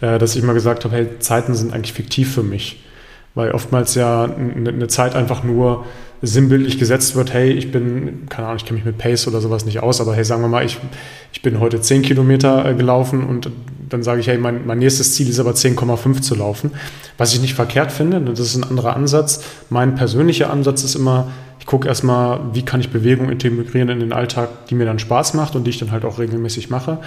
[0.00, 2.84] dass ich mal gesagt habe, hey, Zeiten sind eigentlich fiktiv für mich.
[3.34, 5.84] Weil oftmals ja eine Zeit einfach nur
[6.26, 9.64] sinnbildlich gesetzt wird, hey, ich bin, keine Ahnung, ich kenne mich mit Pace oder sowas
[9.64, 10.78] nicht aus, aber hey, sagen wir mal, ich,
[11.32, 13.50] ich bin heute 10 Kilometer äh, gelaufen und
[13.88, 16.72] dann sage ich, hey, mein, mein nächstes Ziel ist aber 10,5 zu laufen.
[17.18, 19.44] Was ich nicht verkehrt finde, das ist ein anderer Ansatz.
[19.70, 21.28] Mein persönlicher Ansatz ist immer,
[21.60, 25.34] ich gucke erstmal, wie kann ich Bewegung integrieren in den Alltag, die mir dann Spaß
[25.34, 26.98] macht und die ich dann halt auch regelmäßig mache.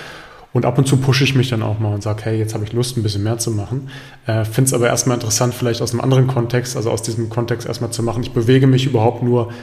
[0.58, 2.64] Und ab und zu pushe ich mich dann auch mal und sage, hey, jetzt habe
[2.64, 3.90] ich Lust, ein bisschen mehr zu machen.
[4.26, 7.68] Äh, Finde es aber erstmal interessant, vielleicht aus einem anderen Kontext, also aus diesem Kontext
[7.68, 8.24] erstmal zu machen.
[8.24, 9.54] Ich bewege mich überhaupt nur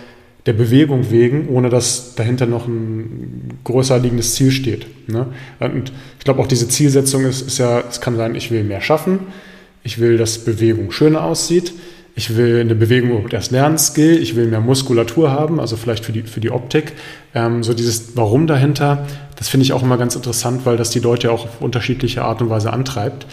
[0.46, 4.86] der Bewegung wegen, ohne dass dahinter noch ein größer liegendes Ziel steht.
[5.08, 5.26] Ne?
[5.58, 8.80] Und ich glaube auch diese Zielsetzung ist, ist ja, es kann sein, ich will mehr
[8.80, 9.18] schaffen,
[9.82, 11.72] ich will, dass Bewegung schöner aussieht,
[12.14, 16.12] ich will eine Bewegung erst lernen, Skill, ich will mehr Muskulatur haben, also vielleicht für
[16.12, 16.92] die, für die Optik.
[17.34, 21.00] Ähm, so dieses Warum dahinter, das finde ich auch immer ganz interessant, weil das die
[21.00, 23.26] Leute auch auf unterschiedliche Art und Weise antreibt.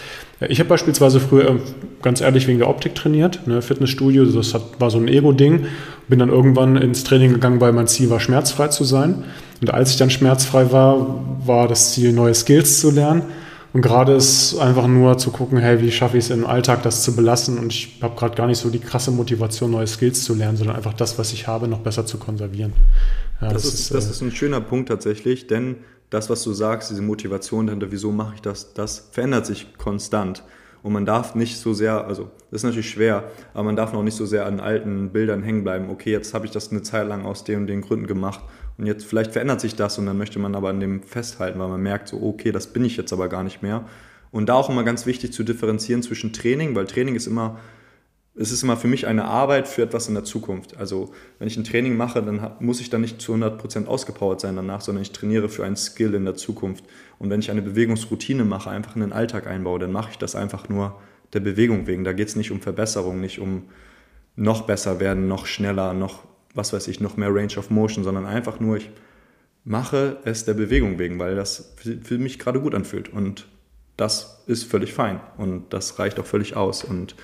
[0.48, 1.60] Ich habe beispielsweise früher ähm,
[2.02, 5.66] ganz ehrlich wegen der Optik trainiert, ne, Fitnessstudio, das hat, war so ein Ego-Ding.
[6.08, 9.24] Bin dann irgendwann ins Training gegangen, weil mein Ziel war, schmerzfrei zu sein.
[9.60, 13.22] Und als ich dann schmerzfrei war, war das Ziel, neue Skills zu lernen.
[13.72, 17.02] Und gerade ist einfach nur zu gucken, hey, wie schaffe ich es im Alltag, das
[17.02, 17.58] zu belassen?
[17.58, 20.76] Und ich habe gerade gar nicht so die krasse Motivation, neue Skills zu lernen, sondern
[20.76, 22.74] einfach das, was ich habe, noch besser zu konservieren.
[23.40, 25.76] Ja, das, das, ist, das äh, ist ein schöner Punkt tatsächlich, denn
[26.10, 30.44] das, was du sagst, diese Motivation dahinter, wieso mache ich das, das verändert sich konstant.
[30.82, 34.02] Und man darf nicht so sehr, also das ist natürlich schwer, aber man darf noch
[34.02, 35.88] nicht so sehr an alten Bildern hängen bleiben.
[35.90, 38.40] Okay, jetzt habe ich das eine Zeit lang aus den und den Gründen gemacht
[38.78, 41.68] und jetzt vielleicht verändert sich das und dann möchte man aber an dem festhalten, weil
[41.68, 43.84] man merkt so, okay, das bin ich jetzt aber gar nicht mehr.
[44.30, 47.60] Und da auch immer ganz wichtig zu differenzieren zwischen Training, weil Training ist immer,
[48.34, 50.78] es ist immer für mich eine Arbeit für etwas in der Zukunft.
[50.78, 54.56] Also wenn ich ein Training mache, dann muss ich dann nicht zu 100% ausgepowert sein
[54.56, 56.84] danach, sondern ich trainiere für einen Skill in der Zukunft.
[57.18, 60.34] Und wenn ich eine Bewegungsroutine mache, einfach in den Alltag einbaue, dann mache ich das
[60.34, 60.98] einfach nur
[61.34, 62.04] der Bewegung wegen.
[62.04, 63.64] Da geht es nicht um Verbesserung, nicht um
[64.34, 68.26] noch besser werden, noch schneller, noch was weiß ich, noch mehr Range of Motion, sondern
[68.26, 68.90] einfach nur, ich
[69.64, 73.08] mache es der Bewegung wegen, weil das für mich gerade gut anfühlt.
[73.08, 73.46] Und
[73.96, 76.84] das ist völlig fein und das reicht auch völlig aus.
[76.84, 77.14] Und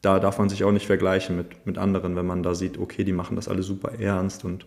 [0.00, 3.04] da darf man sich auch nicht vergleichen mit, mit anderen, wenn man da sieht, okay,
[3.04, 4.66] die machen das alle super ernst und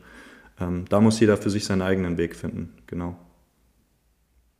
[0.59, 2.73] ähm, da muss jeder für sich seinen eigenen Weg finden.
[2.87, 3.17] Genau.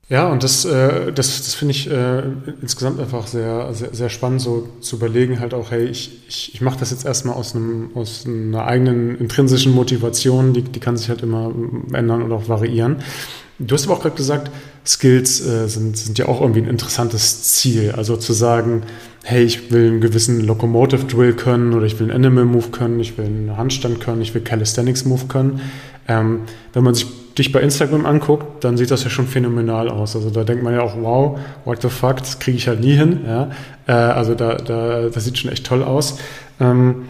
[0.07, 2.21] Ja, und das, äh, das, das finde ich äh,
[2.61, 6.61] insgesamt einfach sehr, sehr, sehr spannend, so zu überlegen, halt auch, hey, ich, ich, ich
[6.61, 7.55] mache das jetzt erstmal aus,
[7.95, 11.51] aus einer eigenen intrinsischen Motivation, die, die kann sich halt immer
[11.91, 12.97] ändern und auch variieren.
[13.57, 14.51] Du hast aber auch gerade gesagt,
[14.85, 17.93] Skills äh, sind, sind ja auch irgendwie ein interessantes Ziel.
[17.93, 18.83] Also zu sagen,
[19.23, 22.99] hey, ich will einen gewissen Locomotive Drill können oder ich will einen Animal Move können,
[22.99, 25.61] ich will einen Handstand können, ich will Calisthenics Move können.
[26.07, 26.41] Ähm,
[26.73, 27.07] wenn man sich
[27.38, 30.15] dich bei Instagram anguckt, dann sieht das ja schon phänomenal aus.
[30.15, 32.93] Also da denkt man ja auch, wow, what the fuck, das kriege ich halt nie
[32.93, 33.21] hin.
[33.25, 33.50] Ja?
[33.88, 36.19] Äh, also da, da, das sieht schon echt toll aus.
[36.60, 37.04] Ähm,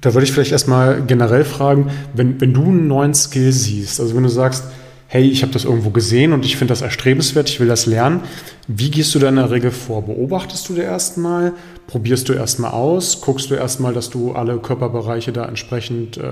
[0.00, 4.14] da würde ich vielleicht erstmal generell fragen, wenn, wenn du einen neuen Skill siehst, also
[4.14, 4.64] wenn du sagst,
[5.10, 8.20] hey, ich habe das irgendwo gesehen und ich finde das erstrebenswert, ich will das lernen.
[8.66, 10.04] Wie gehst du da in der Regel vor?
[10.04, 11.54] Beobachtest du dir erstmal?
[11.86, 13.22] Probierst du erstmal aus?
[13.22, 16.22] Guckst du erstmal, dass du alle Körperbereiche da entsprechend, äh,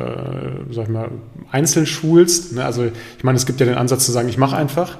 [0.70, 1.10] sag ich mal,
[1.50, 2.52] einzeln schulst?
[2.52, 2.66] Ne?
[2.66, 4.98] Also ich meine, es gibt ja den Ansatz zu sagen, ich mache einfach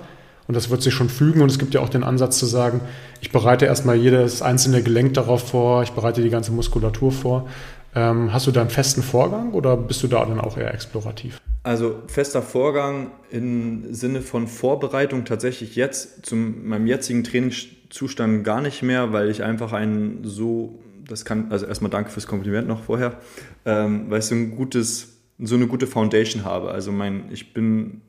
[0.49, 2.81] und das wird sich schon fügen und es gibt ja auch den Ansatz zu sagen,
[3.21, 7.47] ich bereite erstmal jedes einzelne Gelenk darauf vor, ich bereite die ganze Muskulatur vor.
[7.95, 11.43] Ähm, hast du da einen festen Vorgang oder bist du da dann auch eher explorativ?
[11.67, 18.85] Also fester Vorgang im Sinne von Vorbereitung tatsächlich jetzt zu meinem jetzigen Trainingszustand gar nicht
[18.85, 23.19] mehr, weil ich einfach einen so, das kann, also erstmal danke fürs Kompliment noch vorher,
[23.65, 26.71] ähm, weil ich so ein gutes, so eine gute Foundation habe.
[26.71, 28.01] Also mein, ich bin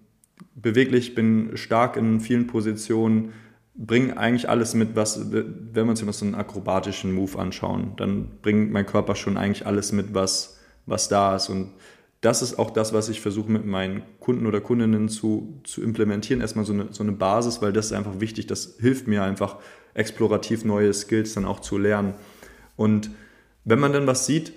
[0.53, 3.34] beweglich, bin stark in vielen Positionen,
[3.74, 8.28] bringe eigentlich alles mit, was, wenn wir uns immer so einen akrobatischen Move anschauen, dann
[8.43, 11.72] bringt mein Körper schon eigentlich alles mit, was, was da ist und
[12.28, 16.42] das ist auch das, was ich versuche mit meinen Kunden oder Kundinnen zu, zu implementieren.
[16.42, 18.48] Erstmal so eine, so eine Basis, weil das ist einfach wichtig.
[18.48, 19.60] Das hilft mir einfach,
[19.94, 22.16] explorativ neue Skills dann auch zu lernen.
[22.76, 23.12] Und
[23.64, 24.52] wenn man dann was sieht,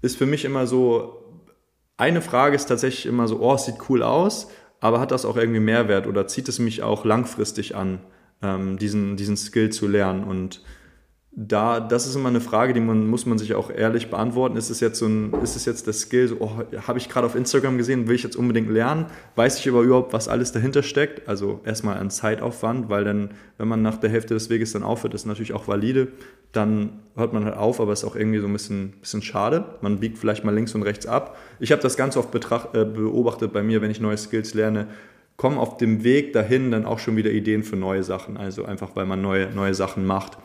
[0.00, 1.40] ist für mich immer so,
[1.96, 4.48] eine Frage ist tatsächlich immer so, oh, es sieht cool aus,
[4.80, 8.00] aber hat das auch irgendwie Mehrwert oder zieht es mich auch langfristig an,
[8.42, 10.24] ähm, diesen, diesen Skill zu lernen?
[10.24, 10.60] Und
[11.34, 14.56] da, das ist immer eine Frage, die man, muss man sich auch ehrlich beantworten.
[14.56, 16.50] Ist es jetzt so ein, ist es jetzt das Skill, so, oh,
[16.86, 19.06] habe ich gerade auf Instagram gesehen, will ich jetzt unbedingt lernen?
[19.34, 21.26] Weiß ich aber überhaupt, was alles dahinter steckt?
[21.26, 25.14] Also erstmal an Zeitaufwand, weil dann, wenn man nach der Hälfte des Weges dann aufhört,
[25.14, 26.08] ist natürlich auch valide,
[26.52, 29.64] dann hört man halt auf, aber ist auch irgendwie so ein bisschen, bisschen schade.
[29.80, 31.38] Man biegt vielleicht mal links und rechts ab.
[31.60, 34.88] Ich habe das ganz oft betracht, äh, beobachtet bei mir, wenn ich neue Skills lerne,
[35.38, 38.36] kommen auf dem Weg dahin dann auch schon wieder Ideen für neue Sachen.
[38.36, 40.36] Also einfach, weil man neue, neue Sachen macht.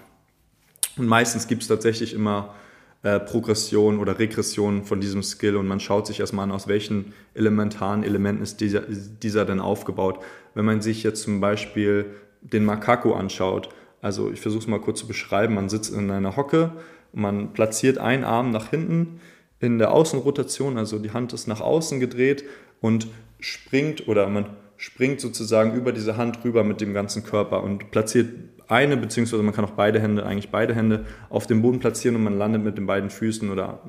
[0.98, 2.56] Und meistens gibt es tatsächlich immer
[3.04, 7.14] äh, Progression oder Regression von diesem Skill und man schaut sich erstmal an, aus welchen
[7.36, 10.20] elementaren Elementen ist dieser, dieser denn aufgebaut.
[10.56, 12.06] Wenn man sich jetzt zum Beispiel
[12.42, 13.70] den Makako anschaut,
[14.02, 16.72] also ich versuche es mal kurz zu beschreiben, man sitzt in einer Hocke,
[17.14, 19.20] man platziert einen Arm nach hinten
[19.60, 22.44] in der Außenrotation, also die Hand ist nach außen gedreht
[22.82, 23.08] und
[23.40, 28.30] springt oder man springt sozusagen über diese Hand rüber mit dem ganzen Körper und platziert
[28.68, 32.24] eine, beziehungsweise man kann auch beide Hände, eigentlich beide Hände auf dem Boden platzieren und
[32.24, 33.80] man landet mit den beiden Füßen oder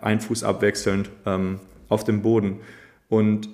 [0.00, 2.60] ein Fuß abwechselnd ähm, auf dem Boden.
[3.08, 3.48] Und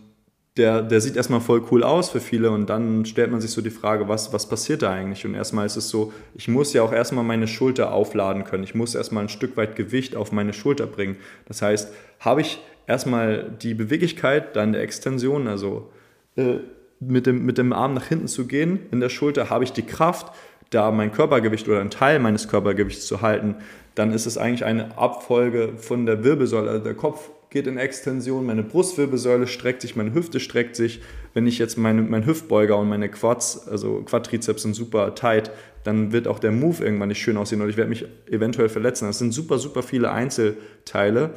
[0.56, 3.60] der, der sieht erstmal voll cool aus für viele und dann stellt man sich so
[3.60, 5.24] die Frage, was, was passiert da eigentlich?
[5.26, 8.62] Und erstmal ist es so, ich muss ja auch erstmal meine Schulter aufladen können.
[8.62, 11.16] Ich muss erstmal ein Stück weit Gewicht auf meine Schulter bringen.
[11.46, 15.90] Das heißt, habe ich erstmal die Beweglichkeit, dann der Extension, also
[16.36, 16.58] äh,
[17.00, 19.82] mit, dem, mit dem Arm nach hinten zu gehen, in der Schulter habe ich die
[19.82, 20.32] Kraft,
[20.74, 23.56] da mein Körpergewicht oder einen Teil meines Körpergewichts zu halten,
[23.94, 26.70] dann ist es eigentlich eine Abfolge von der Wirbelsäule.
[26.70, 31.00] Also der Kopf geht in Extension, meine Brustwirbelsäule streckt sich, meine Hüfte streckt sich.
[31.34, 35.52] Wenn ich jetzt meine, mein Hüftbeuger und meine Quads, also Quadrizeps sind super tight,
[35.84, 39.06] dann wird auch der Move irgendwann nicht schön aussehen und ich werde mich eventuell verletzen.
[39.06, 41.34] Das sind super, super viele Einzelteile.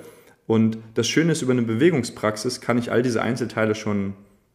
[0.47, 4.13] Und das Schöne ist, über eine Bewegungspraxis kann ich all diese Einzelteile schon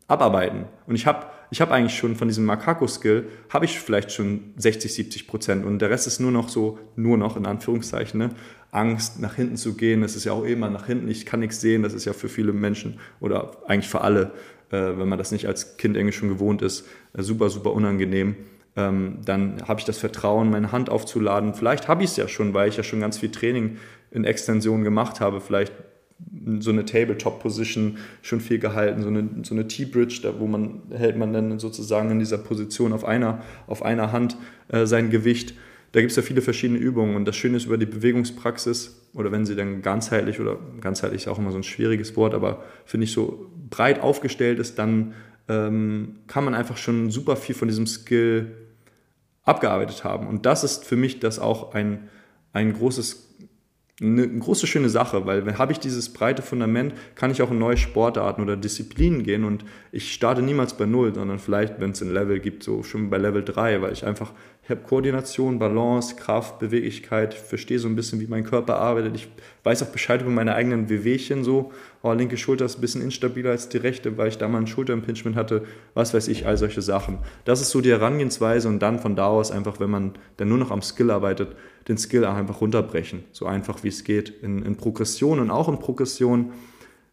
[0.08, 0.64] abarbeiten.
[0.86, 4.94] Und ich habe ich hab eigentlich schon von diesem Makako-Skill, habe ich vielleicht schon 60,
[4.94, 5.66] 70 Prozent.
[5.66, 8.30] Und der Rest ist nur noch so, nur noch in Anführungszeichen, ne?
[8.70, 10.00] Angst, nach hinten zu gehen.
[10.00, 11.82] Das ist ja auch immer nach hinten, ich kann nichts sehen.
[11.82, 14.32] Das ist ja für viele Menschen oder eigentlich für alle,
[14.70, 18.34] äh, wenn man das nicht als Kind irgendwie schon gewohnt ist, äh, super, super unangenehm.
[18.74, 21.52] Ähm, dann habe ich das Vertrauen, meine Hand aufzuladen.
[21.52, 23.76] Vielleicht habe ich es ja schon, weil ich ja schon ganz viel Training
[24.10, 25.42] in Extension gemacht habe.
[25.42, 25.74] Vielleicht
[26.60, 31.16] so eine Tabletop-Position schon viel gehalten, so eine, so eine T-Bridge, da wo man hält
[31.16, 34.36] man dann sozusagen in dieser Position auf einer, auf einer Hand
[34.68, 35.54] äh, sein Gewicht.
[35.92, 39.30] Da gibt es ja viele verschiedene Übungen und das Schöne ist über die Bewegungspraxis oder
[39.30, 43.04] wenn sie dann ganzheitlich oder ganzheitlich ist auch immer so ein schwieriges Wort, aber finde
[43.04, 45.12] ich so breit aufgestellt ist, dann
[45.48, 48.52] ähm, kann man einfach schon super viel von diesem Skill
[49.44, 50.26] abgearbeitet haben.
[50.26, 52.08] Und das ist für mich das auch ein,
[52.52, 53.31] ein großes
[54.02, 57.76] eine große schöne Sache, weil habe ich dieses breite Fundament, kann ich auch in neue
[57.76, 62.12] Sportarten oder Disziplinen gehen und ich starte niemals bei null, sondern vielleicht, wenn es ein
[62.12, 64.32] Level gibt, so schon bei Level 3, weil ich einfach
[64.64, 69.16] ich habe Koordination, Balance, Kraft, Beweglichkeit, ich verstehe so ein bisschen, wie mein Körper arbeitet.
[69.16, 69.28] Ich
[69.64, 71.72] weiß auch Bescheid über meine eigenen Wehwehchen so.
[72.04, 74.66] Oh, linke Schulter ist ein bisschen instabiler als die rechte, weil ich da mal ein
[74.66, 75.64] Schulterimpingement hatte.
[75.94, 77.18] Was weiß ich, all solche Sachen.
[77.44, 80.58] Das ist so die Herangehensweise und dann von da aus einfach, wenn man dann nur
[80.58, 81.54] noch am Skill arbeitet,
[81.86, 83.22] den Skill einfach runterbrechen.
[83.30, 84.30] So einfach wie es geht.
[84.42, 86.52] In, in Progression und auch in Progression,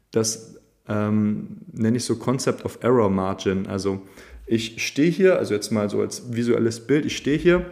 [0.09, 0.55] das
[0.87, 3.67] ähm, nenne ich so Concept of Error Margin.
[3.67, 4.01] Also
[4.47, 7.63] ich stehe hier, also jetzt mal so als visuelles Bild, ich stehe hier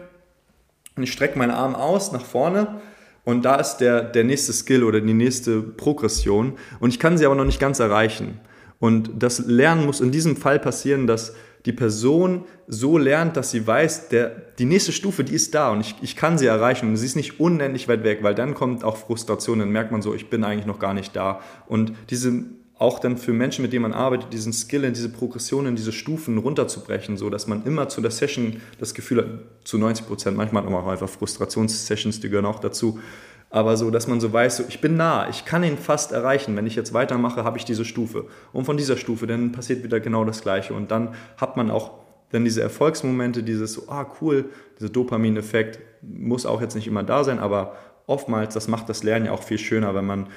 [0.95, 2.79] und ich strecke meinen Arm aus nach vorne
[3.27, 7.25] und da ist der, der nächste Skill oder die nächste Progression und ich kann sie
[7.25, 8.39] aber noch nicht ganz erreichen.
[8.79, 13.67] Und das Lernen muss in diesem Fall passieren, dass die Person so lernt, dass sie
[13.67, 16.95] weiß, der, die nächste Stufe, die ist da und ich, ich kann sie erreichen und
[16.95, 20.15] sie ist nicht unendlich weit weg, weil dann kommt auch Frustration, dann merkt man so,
[20.15, 21.41] ich bin eigentlich noch gar nicht da.
[21.67, 22.45] Und diese,
[22.79, 25.91] auch dann für Menschen, mit denen man arbeitet, diesen Skill in diese Progression, in diese
[25.91, 29.27] Stufen runterzubrechen, so dass man immer zu der Session das Gefühl hat,
[29.67, 32.99] zu 90 Prozent, manchmal auch einfach Frustrationssessions, die gehören auch dazu,
[33.49, 36.55] aber so, dass man so weiß, so, ich bin nah, ich kann ihn fast erreichen.
[36.57, 38.25] Wenn ich jetzt weitermache, habe ich diese Stufe.
[38.51, 40.73] Und von dieser Stufe, dann passiert wieder genau das Gleiche.
[40.73, 41.91] Und dann hat man auch
[42.31, 47.23] dann diese Erfolgsmomente, dieses so, ah cool, dieser Dopamineffekt muss auch jetzt nicht immer da
[47.23, 50.27] sein, aber oftmals, das macht das Lernen ja auch viel schöner, wenn man,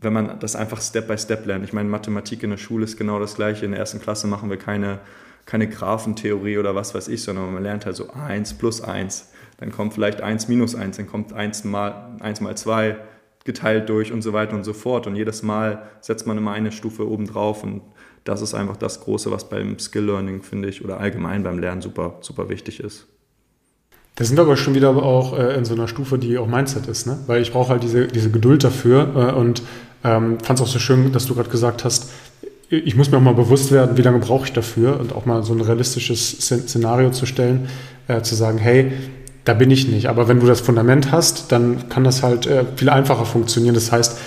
[0.00, 1.64] wenn man das einfach Step by Step lernt.
[1.64, 3.64] Ich meine, Mathematik in der Schule ist genau das Gleiche.
[3.64, 5.00] In der ersten Klasse machen wir keine,
[5.44, 9.72] keine Graphentheorie oder was weiß ich, sondern man lernt halt so 1 plus 1 dann
[9.72, 12.96] kommt vielleicht 1 minus 1, dann kommt 1 mal, 1 mal 2
[13.44, 15.06] geteilt durch und so weiter und so fort.
[15.06, 17.82] Und jedes Mal setzt man immer eine Stufe oben drauf und
[18.24, 21.82] das ist einfach das Große, was beim Skill Learning, finde ich, oder allgemein beim Lernen
[21.82, 23.06] super, super wichtig ist.
[24.16, 26.86] Da sind wir aber schon wieder auch äh, in so einer Stufe, die auch Mindset
[26.88, 27.18] ist, ne?
[27.26, 29.62] Weil ich brauche halt diese, diese Geduld dafür äh, und
[30.08, 32.10] ähm, fand es auch so schön, dass du gerade gesagt hast,
[32.70, 35.42] ich muss mir auch mal bewusst werden, wie lange brauche ich dafür und auch mal
[35.42, 37.68] so ein realistisches Szenario zu stellen,
[38.08, 38.92] äh, zu sagen, hey,
[39.44, 40.06] da bin ich nicht.
[40.08, 43.74] Aber wenn du das Fundament hast, dann kann das halt äh, viel einfacher funktionieren.
[43.74, 44.18] Das heißt,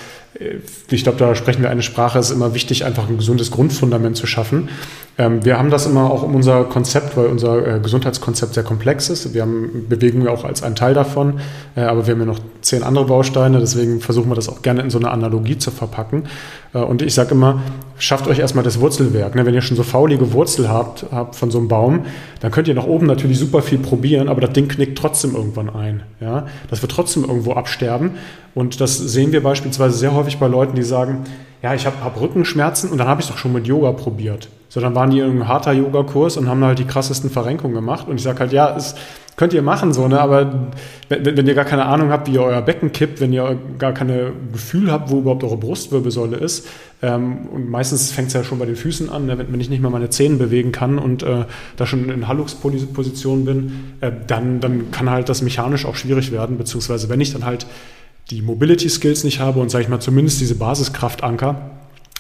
[0.90, 2.18] ich glaube, da sprechen wir eine Sprache.
[2.18, 4.70] Es ist immer wichtig, einfach ein gesundes Grundfundament zu schaffen.
[5.18, 9.10] Ähm, wir haben das immer auch um unser Konzept, weil unser äh, Gesundheitskonzept sehr komplex
[9.10, 9.34] ist.
[9.34, 11.40] Wir haben Bewegung ja auch als ein Teil davon,
[11.76, 13.60] äh, aber wir haben ja noch zehn andere Bausteine.
[13.60, 16.24] Deswegen versuchen wir das auch gerne in so eine Analogie zu verpacken.
[16.74, 17.62] Äh, und ich sage immer,
[17.98, 19.36] schafft euch erstmal das Wurzelwerk.
[19.36, 19.46] Ne?
[19.46, 22.06] Wenn ihr schon so faulige Wurzel habt, habt von so einem Baum,
[22.40, 25.70] dann könnt ihr nach oben natürlich super viel probieren, aber das Ding knickt trotzdem irgendwann
[25.70, 26.04] ein.
[26.70, 28.12] Das wird trotzdem irgendwo absterben.
[28.54, 31.26] Und das sehen wir beispielsweise sehr häufig bei Leuten, die sagen,
[31.62, 34.50] ja, ich habe hab Rückenschmerzen und dann habe ich es doch schon mit Yoga probiert.
[34.70, 38.08] So, dann waren die in einem harter Yoga-Kurs und haben halt die krassesten Verrenkungen gemacht.
[38.08, 38.96] Und ich sage halt, ja, es
[39.36, 40.20] könnt ihr machen, so, ne?
[40.20, 40.70] Aber
[41.10, 43.92] wenn, wenn ihr gar keine Ahnung habt, wie ihr euer Becken kippt, wenn ihr gar
[43.92, 46.68] keine Gefühl habt, wo überhaupt eure Brustwirbelsäule ist,
[47.02, 49.38] ähm, und meistens fängt es ja schon bei den Füßen an, ne?
[49.38, 51.46] wenn, wenn, ich nicht mal meine Zähne bewegen kann und äh,
[51.76, 56.58] da schon in Hallux-Position bin, äh, dann, dann kann halt das mechanisch auch schwierig werden,
[56.58, 57.66] beziehungsweise wenn ich dann halt
[58.32, 61.72] die Mobility Skills nicht habe und sage ich mal zumindest diese Basiskraftanker,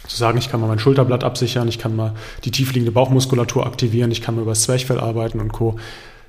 [0.07, 4.11] zu sagen, ich kann mal mein Schulterblatt absichern, ich kann mal die tiefliegende Bauchmuskulatur aktivieren,
[4.11, 5.77] ich kann mal über das Zwerchfell arbeiten und Co.,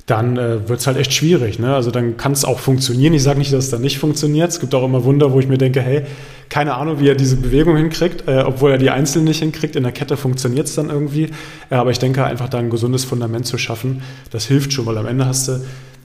[0.07, 1.61] dann äh, wird es halt echt schwierig.
[1.61, 1.73] Ne?
[1.73, 3.15] Also dann kann es auch funktionieren.
[3.15, 4.51] Ich sage nicht, dass es dann nicht funktioniert.
[4.51, 6.03] Es gibt auch immer Wunder, wo ich mir denke, hey,
[6.49, 9.77] keine Ahnung, wie er diese Bewegung hinkriegt, äh, obwohl er die einzeln nicht hinkriegt.
[9.77, 11.31] In der Kette funktioniert es dann irgendwie.
[11.71, 14.99] Äh, aber ich denke einfach, da ein gesundes Fundament zu schaffen, das hilft schon, weil
[14.99, 15.61] am Ende hast du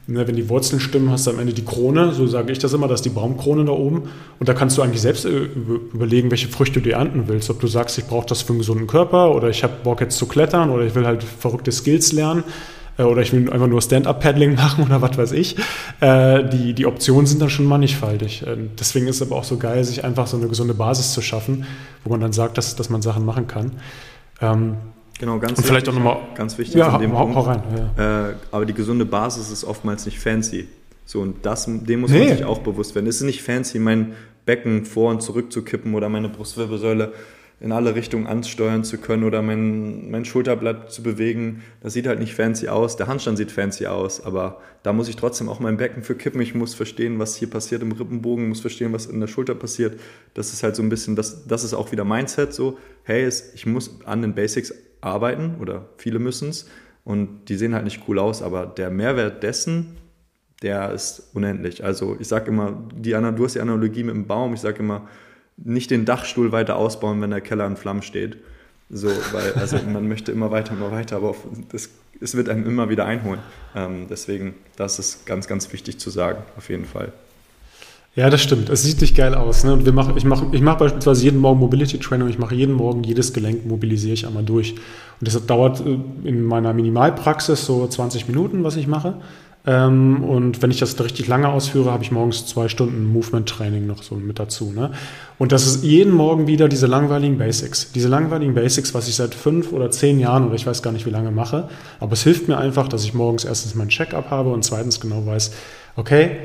[0.08, 2.88] wenn die Wurzeln stimmen, hast du am Ende die Krone, so sage ich das immer,
[2.88, 4.04] das ist die Baumkrone da oben.
[4.40, 7.50] Und da kannst du eigentlich selbst äh, überlegen, welche Früchte du ernten willst.
[7.50, 10.18] Ob du sagst, ich brauche das für einen gesunden Körper oder ich habe Bock jetzt
[10.18, 12.46] zu klettern oder ich will halt verrückte Skills lernen
[12.98, 15.58] äh, oder ich will einfach nur Stand-Up-Paddling machen oder was weiß ich.
[16.00, 18.46] Äh, die, die Optionen sind dann schon mannigfaltig.
[18.80, 21.66] Deswegen ist es aber auch so geil, sich einfach so eine gesunde Basis zu schaffen,
[22.06, 23.74] wo man dann sagt, dass, dass man Sachen machen kann.
[25.20, 26.18] Genau, ganz und wichtig, vielleicht auch nochmal.
[26.36, 27.48] Ganz wichtig ja, in dem hau, Punkt.
[27.48, 27.64] Rein,
[27.98, 28.30] ja.
[28.30, 30.68] äh, aber die gesunde Basis ist oftmals nicht fancy.
[31.06, 32.20] So, und das, dem muss nee.
[32.20, 33.08] man sich auch bewusst werden.
[33.08, 34.14] Es ist nicht fancy, mein
[34.46, 37.14] Becken vor und zurück zu kippen oder meine Brustwirbelsäule
[37.60, 41.64] in alle Richtungen ansteuern zu können oder mein, mein Schulterblatt zu bewegen.
[41.82, 42.98] Das sieht halt nicht fancy aus.
[42.98, 46.40] Der Handstand sieht fancy aus, aber da muss ich trotzdem auch mein Becken für kippen.
[46.40, 50.00] Ich muss verstehen, was hier passiert im Rippenbogen, muss verstehen, was in der Schulter passiert.
[50.36, 52.78] Das ist halt so ein bisschen, das, das ist auch wieder Mindset so.
[53.04, 54.72] Hey, ich muss an den Basics
[55.02, 56.70] arbeiten oder viele müssen es
[57.04, 59.98] und die sehen halt nicht cool aus, aber der Mehrwert dessen,
[60.62, 61.84] der ist unendlich.
[61.84, 65.08] Also ich sage immer, die, du hast die Analogie mit dem Baum, ich sage immer,
[65.56, 68.38] nicht den Dachstuhl weiter ausbauen, wenn der Keller in Flammen steht.
[68.90, 71.36] So, weil also man möchte immer weiter, immer weiter, aber
[71.72, 71.90] das,
[72.20, 73.40] es wird einem immer wieder einholen.
[73.76, 77.14] Ähm, deswegen, das ist ganz, ganz wichtig zu sagen, auf jeden Fall.
[78.18, 78.70] Ja, das stimmt.
[78.70, 79.64] Es sieht nicht geil aus.
[79.64, 79.74] Ne?
[79.74, 82.28] Und wir machen, ich mache ich mach beispielsweise jeden Morgen Mobility Training.
[82.30, 84.72] Ich mache jeden Morgen jedes Gelenk, mobilisiere ich einmal durch.
[84.72, 89.18] Und das dauert äh, in meiner Minimalpraxis so 20 Minuten, was ich mache.
[89.68, 94.02] Ähm, und wenn ich das richtig lange ausführe, habe ich morgens zwei Stunden Movement-Training noch
[94.02, 94.72] so mit dazu.
[94.76, 94.90] Ne?
[95.38, 97.92] Und das ist jeden Morgen wieder diese langweiligen Basics.
[97.92, 101.06] Diese langweiligen Basics, was ich seit fünf oder zehn Jahren oder ich weiß gar nicht
[101.06, 101.70] wie lange mache.
[102.00, 105.24] Aber es hilft mir einfach, dass ich morgens erstens mein Check-up habe und zweitens genau
[105.24, 105.52] weiß,
[105.96, 106.38] okay,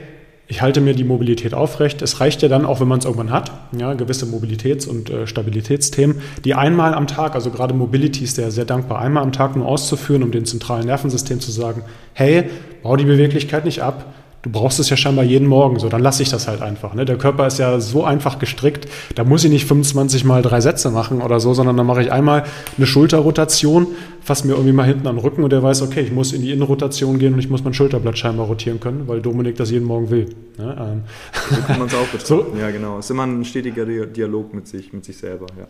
[0.48, 2.02] ich halte mir die Mobilität aufrecht.
[2.02, 5.26] Es reicht ja dann, auch wenn man es irgendwann hat, ja, gewisse Mobilitäts- und äh,
[5.26, 9.56] Stabilitätsthemen, die einmal am Tag, also gerade Mobility ist ja sehr dankbar, einmal am Tag
[9.56, 12.50] nur auszuführen, um dem zentralen Nervensystem zu sagen, hey,
[12.82, 14.12] bau die Beweglichkeit nicht ab,
[14.42, 16.94] Du brauchst es ja scheinbar jeden Morgen, so dann lasse ich das halt einfach.
[16.94, 17.04] Ne?
[17.04, 20.90] Der Körper ist ja so einfach gestrickt, da muss ich nicht 25 mal drei Sätze
[20.90, 22.42] machen oder so, sondern dann mache ich einmal
[22.76, 23.86] eine Schulterrotation,
[24.20, 26.50] fasse mir irgendwie mal hinten am Rücken und der weiß, okay, ich muss in die
[26.50, 30.10] Innenrotation gehen und ich muss mein Schulterblatt scheinbar rotieren können, weil Dominik das jeden Morgen
[30.10, 30.26] will.
[30.58, 30.76] Ne?
[30.76, 31.02] Ähm.
[31.48, 32.26] So kann man es auch betrachten.
[32.26, 32.46] So.
[32.58, 32.98] Ja, genau.
[32.98, 35.68] Es ist immer ein stetiger Dialog mit sich, mit sich selber, ja.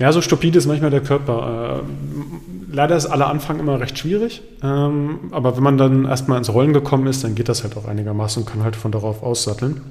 [0.00, 1.82] Ja, so stupide ist manchmal der Körper.
[1.82, 6.52] Äh, leider ist aller Anfang immer recht schwierig, ähm, aber wenn man dann erstmal ins
[6.52, 9.82] Rollen gekommen ist, dann geht das halt auch einigermaßen und kann halt von darauf aussatteln.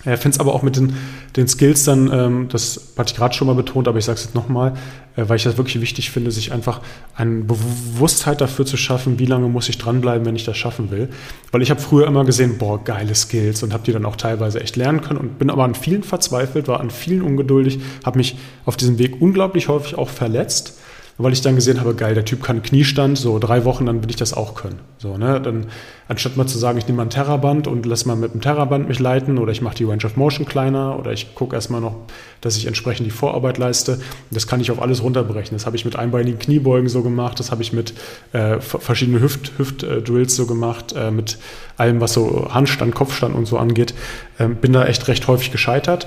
[0.00, 0.94] Ich finde es aber auch mit den,
[1.34, 4.24] den Skills dann, ähm, das hatte ich gerade schon mal betont, aber ich sage es
[4.26, 4.74] jetzt nochmal,
[5.16, 6.80] äh, weil ich das wirklich wichtig finde, sich einfach
[7.16, 11.08] eine Bewusstheit dafür zu schaffen, wie lange muss ich dranbleiben, wenn ich das schaffen will.
[11.50, 14.60] Weil ich habe früher immer gesehen, boah, geile Skills und habe die dann auch teilweise
[14.60, 18.36] echt lernen können und bin aber an vielen verzweifelt, war an vielen ungeduldig, habe mich
[18.64, 20.78] auf diesem Weg unglaublich häufig auch verletzt
[21.18, 24.10] weil ich dann gesehen habe, geil, der Typ kann Kniestand, so drei Wochen, dann will
[24.10, 24.78] ich das auch können.
[24.98, 25.40] So, ne?
[25.40, 25.66] Dann,
[26.06, 28.88] anstatt mal zu sagen, ich nehme mal ein Terraband und lass mal mit dem Terraband
[28.88, 31.96] mich leiten oder ich mache die Range of Motion kleiner oder ich gucke erstmal noch,
[32.40, 34.00] dass ich entsprechend die Vorarbeit leiste.
[34.30, 35.56] Das kann ich auf alles runterbrechen.
[35.56, 37.94] Das habe ich mit einbeinigen Kniebeugen so gemacht, das habe ich mit
[38.32, 41.38] äh, verschiedenen Hüft, Hüft-Drills so gemacht, äh, mit
[41.76, 43.92] allem, was so Handstand, Kopfstand und so angeht.
[44.38, 46.06] Ähm, bin da echt recht häufig gescheitert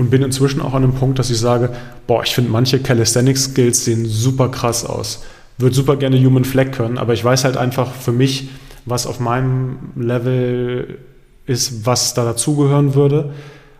[0.00, 1.68] und bin inzwischen auch an einem Punkt, dass ich sage,
[2.06, 5.24] boah, ich finde manche Calisthenics-Skills sehen super krass aus.
[5.58, 8.48] Würde super gerne Human Flag können, aber ich weiß halt einfach für mich,
[8.86, 10.96] was auf meinem Level
[11.44, 13.34] ist, was da dazugehören würde,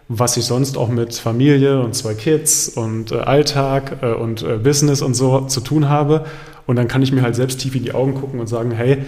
[0.09, 4.59] was ich sonst auch mit Familie und zwei Kids und äh, Alltag äh, und äh,
[4.59, 6.27] Business und so zu tun habe.
[6.66, 8.99] Und dann kann ich mir halt selbst tief in die Augen gucken und sagen, hey,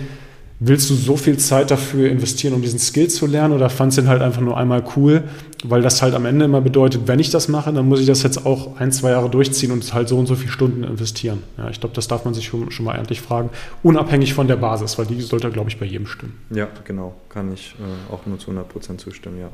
[0.65, 4.03] willst du so viel Zeit dafür investieren, um diesen Skill zu lernen oder fandest du
[4.03, 5.25] ihn halt einfach nur einmal cool,
[5.65, 8.23] weil das halt am Ende immer bedeutet, wenn ich das mache, dann muss ich das
[8.23, 11.43] jetzt auch ein, zwei Jahre durchziehen und halt so und so viele Stunden investieren.
[11.59, 13.51] Ja, ich glaube, das darf man sich schon, schon mal endlich fragen,
[13.83, 16.39] unabhängig von der Basis, weil die sollte, glaube ich, bei jedem stimmen.
[16.51, 19.49] Ja, genau, kann ich äh, auch nur zu 100 Prozent zustimmen, ja.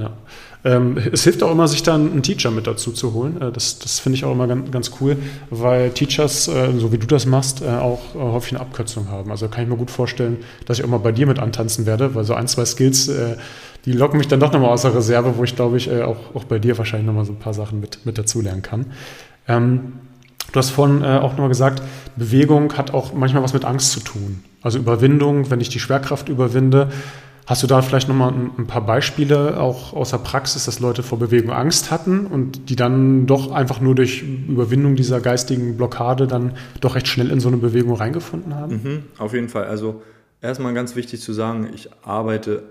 [0.00, 0.10] Ja.
[0.64, 3.40] Ähm, es hilft auch immer, sich dann einen Teacher mit dazu zu holen.
[3.40, 5.16] Äh, das das finde ich auch immer ganz, ganz cool,
[5.50, 9.30] weil Teachers, äh, so wie du das machst, äh, auch äh, häufig eine Abkürzung haben.
[9.30, 12.14] Also kann ich mir gut vorstellen, dass ich auch mal bei dir mit antanzen werde,
[12.14, 13.36] weil so ein, zwei Skills, äh,
[13.84, 16.34] die locken mich dann doch nochmal aus der Reserve, wo ich glaube ich äh, auch,
[16.34, 18.86] auch bei dir wahrscheinlich nochmal so ein paar Sachen mit, mit dazulernen kann.
[19.46, 19.92] Ähm,
[20.50, 21.82] Du hast vorhin auch nochmal gesagt,
[22.16, 24.42] Bewegung hat auch manchmal was mit Angst zu tun.
[24.62, 26.88] Also Überwindung, wenn ich die Schwerkraft überwinde,
[27.48, 31.18] Hast du da vielleicht nochmal ein, paar Beispiele auch aus der Praxis, dass Leute vor
[31.18, 36.58] Bewegung Angst hatten und die dann doch einfach nur durch Überwindung dieser geistigen Blockade dann
[36.82, 38.82] doch recht schnell in so eine Bewegung reingefunden haben?
[38.82, 39.64] Mhm, auf jeden Fall.
[39.64, 40.02] Also
[40.42, 42.64] erstmal ganz wichtig zu sagen, ich arbeite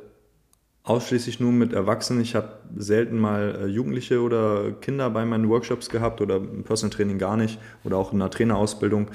[0.84, 2.21] ausschließlich nur mit Erwachsenen.
[2.21, 6.95] Ich habe selten mal äh, Jugendliche oder Kinder bei meinen Workshops gehabt oder im Personal
[6.95, 9.07] Training gar nicht oder auch in einer Trainerausbildung.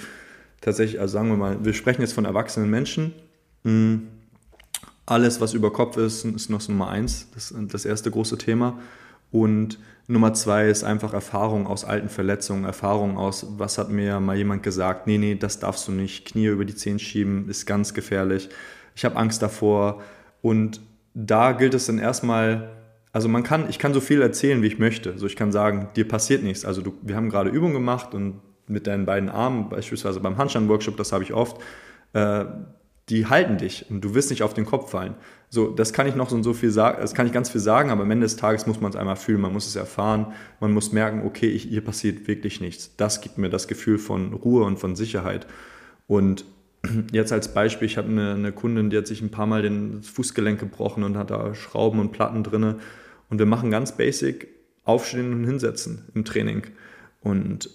[0.61, 3.13] Tatsächlich, also sagen wir mal, wir sprechen jetzt von erwachsenen Menschen.
[3.63, 4.09] Mhm
[5.07, 8.79] alles, was über Kopf ist, ist noch Nummer eins, das, das erste große Thema.
[9.31, 14.37] Und Nummer zwei ist einfach Erfahrung aus alten Verletzungen, Erfahrung aus, was hat mir mal
[14.37, 17.95] jemand gesagt, nee, nee, das darfst du nicht, Knie über die Zehen schieben, ist ganz
[17.95, 18.51] gefährlich,
[18.95, 20.03] ich habe Angst davor.
[20.43, 20.81] Und
[21.15, 22.71] da gilt es dann erstmal,
[23.13, 25.13] also man kann, ich kann so viel erzählen, wie ich möchte.
[25.13, 26.65] Also ich kann sagen, dir passiert nichts.
[26.65, 30.97] Also du, wir haben gerade Übungen gemacht und mit deinen beiden Armen, beispielsweise beim Handstand-Workshop,
[30.97, 31.61] das habe ich oft,
[32.13, 32.45] äh,
[33.09, 35.15] die halten dich und du wirst nicht auf den Kopf fallen.
[35.49, 37.61] So, das kann ich noch so und so viel sagen, das kann ich ganz viel
[37.61, 40.33] sagen, aber am Ende des Tages muss man es einmal fühlen, man muss es erfahren,
[40.61, 42.97] man muss merken, okay, ich, hier passiert wirklich nichts.
[42.97, 45.47] Das gibt mir das Gefühl von Ruhe und von Sicherheit.
[46.07, 46.45] Und
[47.13, 50.03] jetzt als Beispiel, ich habe eine, eine Kundin, die hat sich ein paar Mal den
[50.03, 52.79] Fußgelenk gebrochen und hat da Schrauben und Platten drinne.
[53.29, 54.49] Und wir machen ganz basic
[54.85, 56.63] Aufstehen und Hinsetzen im Training.
[57.21, 57.71] Und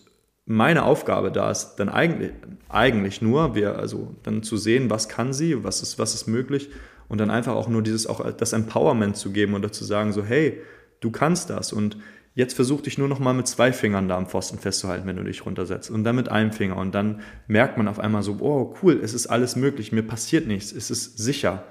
[0.47, 2.31] meine Aufgabe da ist dann eigentlich,
[2.69, 6.69] eigentlich nur, wir, also dann zu sehen, was kann sie, was ist, was ist möglich
[7.09, 10.23] und dann einfach auch nur dieses, auch das Empowerment zu geben oder zu sagen, so,
[10.23, 10.61] hey,
[11.01, 11.97] du kannst das und
[12.33, 15.23] jetzt versuch dich nur noch mal mit zwei Fingern da am Pfosten festzuhalten, wenn du
[15.23, 18.73] dich runtersetzt und dann mit einem Finger und dann merkt man auf einmal so, oh
[18.81, 21.65] cool, es ist alles möglich, mir passiert nichts, es ist sicher.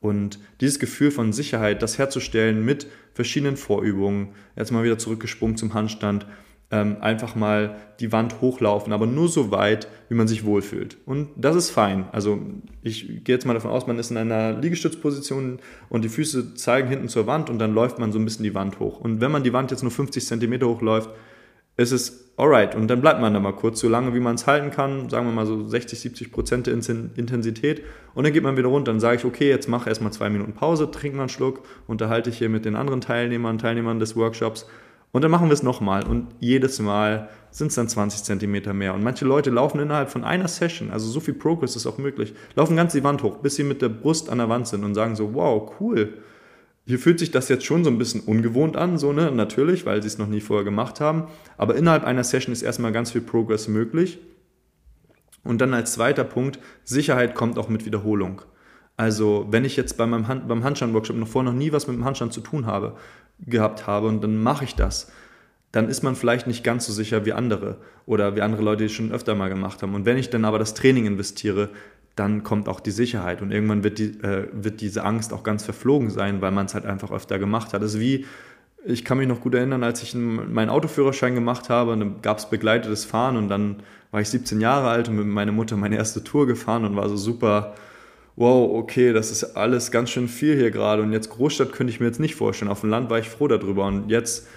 [0.00, 5.74] Und dieses Gefühl von Sicherheit, das herzustellen mit verschiedenen Vorübungen, jetzt mal wieder zurückgesprungen zum
[5.74, 6.26] Handstand,
[6.72, 10.96] ähm, einfach mal die Wand hochlaufen, aber nur so weit, wie man sich wohlfühlt.
[11.04, 12.06] Und das ist fein.
[12.12, 12.40] Also
[12.82, 15.60] ich gehe jetzt mal davon aus, man ist in einer Liegestützposition
[15.90, 18.54] und die Füße zeigen hinten zur Wand und dann läuft man so ein bisschen die
[18.54, 18.98] Wand hoch.
[18.98, 21.10] Und wenn man die Wand jetzt nur 50 cm hochläuft,
[21.76, 22.74] ist es alright.
[22.74, 25.26] Und dann bleibt man da mal kurz, so lange wie man es halten kann, sagen
[25.26, 27.82] wir mal so 60, 70 Prozent der Intensität.
[28.14, 28.92] Und dann geht man wieder runter.
[28.92, 32.30] Dann sage ich, okay, jetzt mache erstmal zwei Minuten Pause, trinke mal einen Schluck, unterhalte
[32.30, 34.66] ich hier mit den anderen Teilnehmern, Teilnehmern des Workshops
[35.12, 38.94] Und dann machen wir es nochmal und jedes Mal sind es dann 20 Zentimeter mehr.
[38.94, 42.32] Und manche Leute laufen innerhalb von einer Session, also so viel Progress ist auch möglich,
[42.56, 44.94] laufen ganz die Wand hoch, bis sie mit der Brust an der Wand sind und
[44.94, 46.14] sagen so, wow, cool.
[46.86, 50.02] Hier fühlt sich das jetzt schon so ein bisschen ungewohnt an, so, ne, natürlich, weil
[50.02, 51.24] sie es noch nie vorher gemacht haben.
[51.58, 54.18] Aber innerhalb einer Session ist erstmal ganz viel Progress möglich.
[55.44, 58.42] Und dann als zweiter Punkt, Sicherheit kommt auch mit Wiederholung.
[58.96, 61.96] Also, wenn ich jetzt bei meinem Hand, beim Handstand-Workshop noch vorher noch nie was mit
[61.96, 62.96] dem Handstand zu tun habe,
[63.40, 65.10] gehabt habe und dann mache ich das,
[65.72, 68.84] dann ist man vielleicht nicht ganz so sicher wie andere oder wie andere Leute, die
[68.86, 69.94] es schon öfter mal gemacht haben.
[69.94, 71.70] Und wenn ich dann aber das Training investiere,
[72.14, 75.64] dann kommt auch die Sicherheit und irgendwann wird, die, äh, wird diese Angst auch ganz
[75.64, 77.82] verflogen sein, weil man es halt einfach öfter gemacht hat.
[77.82, 78.26] Das ist wie,
[78.84, 82.38] ich kann mich noch gut erinnern, als ich meinen Autoführerschein gemacht habe und dann gab
[82.38, 83.76] es begleitetes Fahren und dann
[84.10, 87.08] war ich 17 Jahre alt und mit meiner Mutter meine erste Tour gefahren und war
[87.08, 87.74] so super,
[88.42, 92.00] wow, okay, das ist alles ganz schön viel hier gerade und jetzt Großstadt könnte ich
[92.00, 92.72] mir jetzt nicht vorstellen.
[92.72, 94.48] Auf dem Land war ich froh darüber und jetzt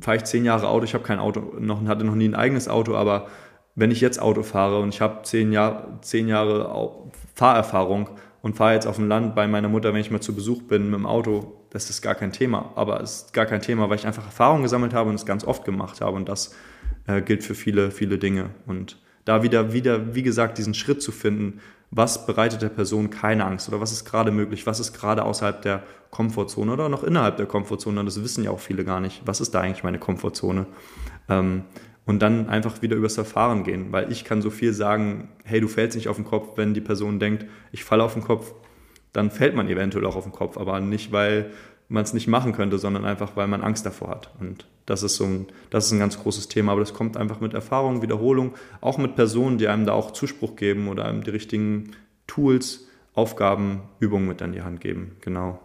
[0.00, 2.66] fahre ich zehn Jahre Auto, ich habe kein Auto, noch, hatte noch nie ein eigenes
[2.66, 3.28] Auto, aber
[3.76, 8.10] wenn ich jetzt Auto fahre und ich habe zehn, Jahr, zehn Jahre Fahrerfahrung
[8.42, 10.90] und fahre jetzt auf dem Land bei meiner Mutter, wenn ich mal zu Besuch bin
[10.90, 12.72] mit dem Auto, das ist gar kein Thema.
[12.74, 15.44] Aber es ist gar kein Thema, weil ich einfach Erfahrung gesammelt habe und es ganz
[15.44, 16.56] oft gemacht habe und das
[17.06, 18.50] äh, gilt für viele, viele Dinge.
[18.66, 21.60] Und da wieder, wieder, wie gesagt, diesen Schritt zu finden,
[21.90, 25.62] was bereitet der Person keine Angst oder was ist gerade möglich, was ist gerade außerhalb
[25.62, 28.04] der Komfortzone oder noch innerhalb der Komfortzone.
[28.04, 29.22] Das wissen ja auch viele gar nicht.
[29.24, 30.66] Was ist da eigentlich meine Komfortzone?
[31.28, 31.64] Ähm,
[32.04, 35.66] und dann einfach wieder übers Verfahren gehen, weil ich kann so viel sagen, hey, du
[35.68, 38.54] fällst nicht auf den Kopf, wenn die Person denkt, ich falle auf den Kopf,
[39.12, 41.50] dann fällt man eventuell auch auf den Kopf, aber nicht, weil
[41.88, 44.30] man es nicht machen könnte, sondern einfach, weil man Angst davor hat.
[44.38, 47.40] Und das ist so ein, das ist ein ganz großes Thema, aber das kommt einfach
[47.40, 51.30] mit Erfahrung, Wiederholung, auch mit Personen, die einem da auch Zuspruch geben oder einem die
[51.30, 51.92] richtigen
[52.26, 55.16] Tools, Aufgaben, Übungen mit an die Hand geben.
[55.20, 55.58] Genau.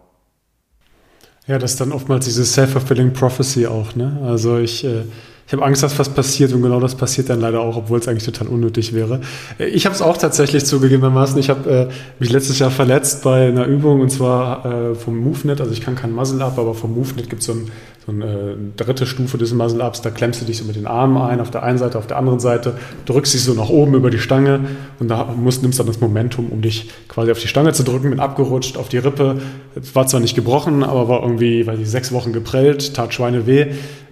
[1.46, 4.20] Ja, das ist dann oftmals diese self-fulfilling prophecy auch, ne?
[4.24, 5.04] Also ich äh
[5.46, 8.08] ich habe Angst, dass was passiert und genau das passiert dann leider auch, obwohl es
[8.08, 9.20] eigentlich total unnötig wäre.
[9.58, 11.38] Äh, ich habe es auch tatsächlich zugegebenermaßen.
[11.38, 11.88] Ich habe äh,
[12.18, 15.60] mich letztes Jahr verletzt bei einer Übung und zwar äh, vom MoveNet.
[15.60, 17.70] Also ich kann kein Muscle-Up, aber vom MoveNet gibt so es ein,
[18.06, 20.00] so eine äh, dritte Stufe des Muscle-Ups.
[20.02, 22.16] Da klemmst du dich so mit den Armen ein, auf der einen Seite, auf der
[22.16, 22.74] anderen Seite,
[23.06, 24.60] drückst dich so nach oben über die Stange
[25.00, 28.10] und da musst, nimmst dann das Momentum, um dich quasi auf die Stange zu drücken,
[28.10, 29.36] bin abgerutscht auf die Rippe.
[29.92, 33.66] War zwar nicht gebrochen, aber war irgendwie, weiß ich, sechs Wochen geprellt, tat Schweine weh.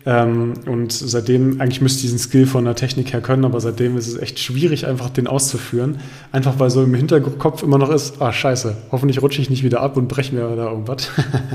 [0.07, 3.97] Ähm, und seitdem, eigentlich müsste ich diesen Skill von der Technik her können, aber seitdem
[3.99, 5.99] ist es echt schwierig, einfach den auszuführen.
[6.33, 9.81] Einfach weil so im Hinterkopf immer noch ist, ah scheiße, hoffentlich rutsche ich nicht wieder
[9.81, 11.11] ab und breche mir da irgendwas.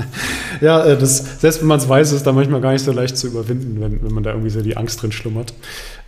[0.60, 3.16] ja, äh, das, selbst wenn man es weiß, ist da manchmal gar nicht so leicht
[3.16, 5.52] zu überwinden, wenn, wenn man da irgendwie so die Angst drin schlummert.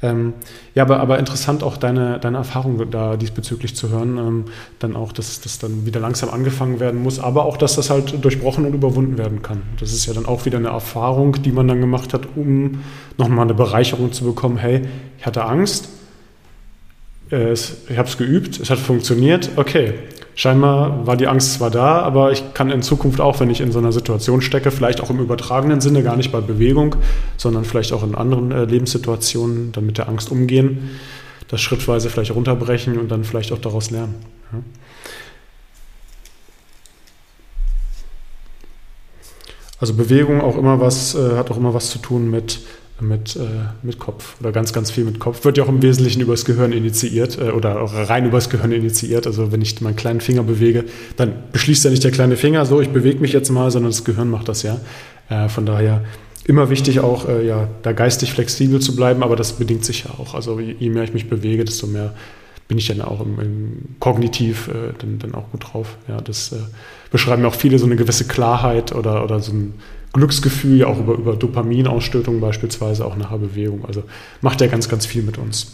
[0.01, 0.34] Ähm,
[0.74, 4.16] ja, aber, aber interessant auch deine, deine Erfahrung da diesbezüglich zu hören.
[4.16, 4.45] Ähm,
[4.78, 8.24] dann auch, dass das dann wieder langsam angefangen werden muss, aber auch, dass das halt
[8.24, 9.62] durchbrochen und überwunden werden kann.
[9.80, 12.84] Das ist ja dann auch wieder eine Erfahrung, die man dann gemacht hat, um
[13.16, 14.57] nochmal eine Bereicherung zu bekommen.
[14.57, 14.82] Hey,
[15.18, 15.89] ich hatte Angst,
[17.30, 19.95] äh, ich habe es geübt, es hat funktioniert, okay,
[20.34, 23.72] scheinbar war die Angst zwar da, aber ich kann in Zukunft auch, wenn ich in
[23.72, 26.97] so einer Situation stecke, vielleicht auch im übertragenen Sinne, gar nicht bei Bewegung,
[27.36, 30.91] sondern vielleicht auch in anderen äh, Lebenssituationen, dann mit der Angst umgehen,
[31.49, 34.14] das schrittweise vielleicht runterbrechen und dann vielleicht auch daraus lernen.
[34.53, 34.59] Ja.
[39.80, 42.60] Also Bewegung auch immer was, äh, hat auch immer was zu tun mit
[43.00, 43.40] mit, äh,
[43.82, 45.44] mit Kopf oder ganz, ganz viel mit Kopf.
[45.44, 49.26] Wird ja auch im Wesentlichen übers Gehirn initiiert äh, oder auch rein übers Gehirn initiiert.
[49.26, 50.84] Also wenn ich meinen kleinen Finger bewege,
[51.16, 54.04] dann beschließt ja nicht der kleine Finger, so ich bewege mich jetzt mal, sondern das
[54.04, 54.80] Gehirn macht das ja.
[55.28, 56.02] Äh, von daher
[56.44, 60.10] immer wichtig auch, äh, ja, da geistig flexibel zu bleiben, aber das bedingt sich ja
[60.18, 60.34] auch.
[60.34, 62.14] Also je mehr ich mich bewege, desto mehr
[62.68, 65.96] bin ich dann auch im, im kognitiv äh, dann, dann auch gut drauf.
[66.06, 66.56] Ja, das äh,
[67.10, 69.74] beschreiben auch viele so eine gewisse Klarheit oder, oder so ein
[70.12, 73.84] Glücksgefühl, ja auch über, über Dopaminausschüttung beispielsweise, auch nach Bewegung.
[73.86, 74.04] Also
[74.42, 75.72] macht ja ganz, ganz viel mit uns.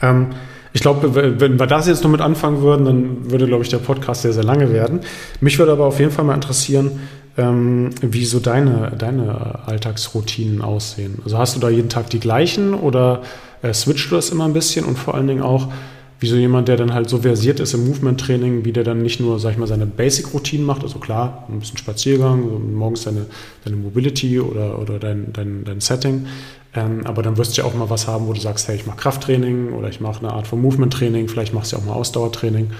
[0.00, 0.28] Ähm,
[0.72, 3.78] ich glaube, wenn wir das jetzt noch mit anfangen würden, dann würde, glaube ich, der
[3.78, 5.00] Podcast sehr, sehr lange werden.
[5.40, 7.00] Mich würde aber auf jeden Fall mal interessieren,
[7.38, 11.18] ähm, wie so deine, deine Alltagsroutinen aussehen.
[11.24, 13.22] Also hast du da jeden Tag die gleichen oder
[13.62, 15.72] äh, switchst du das immer ein bisschen und vor allen Dingen auch,
[16.18, 19.20] wie so jemand, der dann halt so versiert ist im Movement-Training, wie der dann nicht
[19.20, 23.26] nur, sag ich mal, seine Basic-Routinen macht, also klar, ein bisschen Spaziergang, morgens deine,
[23.64, 26.26] deine Mobility oder, oder dein, dein, dein Setting,
[26.74, 28.86] ähm, aber dann wirst du ja auch mal was haben, wo du sagst, hey, ich
[28.86, 31.94] mache Krafttraining oder ich mache eine Art von Movement-Training, vielleicht machst du ja auch mal
[31.94, 32.70] Ausdauertraining.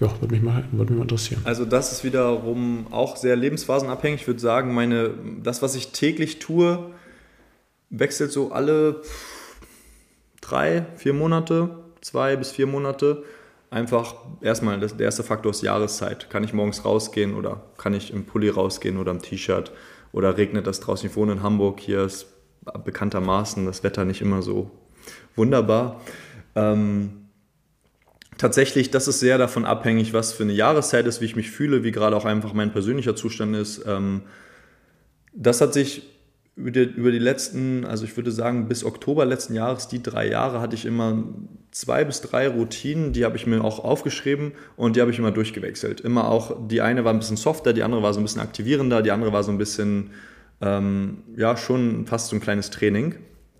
[0.00, 1.40] Ja, würde mich, mal, mich mal interessieren.
[1.44, 4.20] Also das ist wiederum auch sehr lebensphasenabhängig.
[4.20, 5.10] Ich würde sagen, meine,
[5.42, 6.90] das, was ich täglich tue,
[7.90, 9.02] wechselt so alle
[10.40, 11.70] drei, vier Monate
[12.00, 13.24] zwei bis vier Monate.
[13.70, 16.30] Einfach erstmal, der erste Faktor ist Jahreszeit.
[16.30, 19.72] Kann ich morgens rausgehen oder kann ich im Pulli rausgehen oder im T-Shirt?
[20.12, 21.08] oder regnet das draußen.
[21.08, 22.26] Ich wohne in Hamburg, hier ist
[22.84, 24.70] bekanntermaßen das Wetter nicht immer so
[25.36, 26.00] wunderbar.
[26.54, 27.28] Ähm,
[28.36, 31.82] tatsächlich, das ist sehr davon abhängig, was für eine Jahreszeit ist, wie ich mich fühle,
[31.84, 33.84] wie gerade auch einfach mein persönlicher Zustand ist.
[33.86, 34.22] Ähm,
[35.32, 36.02] das hat sich
[36.56, 40.28] über die, über die letzten, also ich würde sagen, bis Oktober letzten Jahres, die drei
[40.28, 41.24] Jahre, hatte ich immer
[41.78, 45.30] zwei bis drei Routinen, die habe ich mir auch aufgeschrieben und die habe ich immer
[45.30, 46.00] durchgewechselt.
[46.00, 49.00] Immer auch, die eine war ein bisschen softer, die andere war so ein bisschen aktivierender,
[49.00, 50.10] die andere war so ein bisschen,
[50.60, 53.14] ähm, ja, schon fast so ein kleines Training.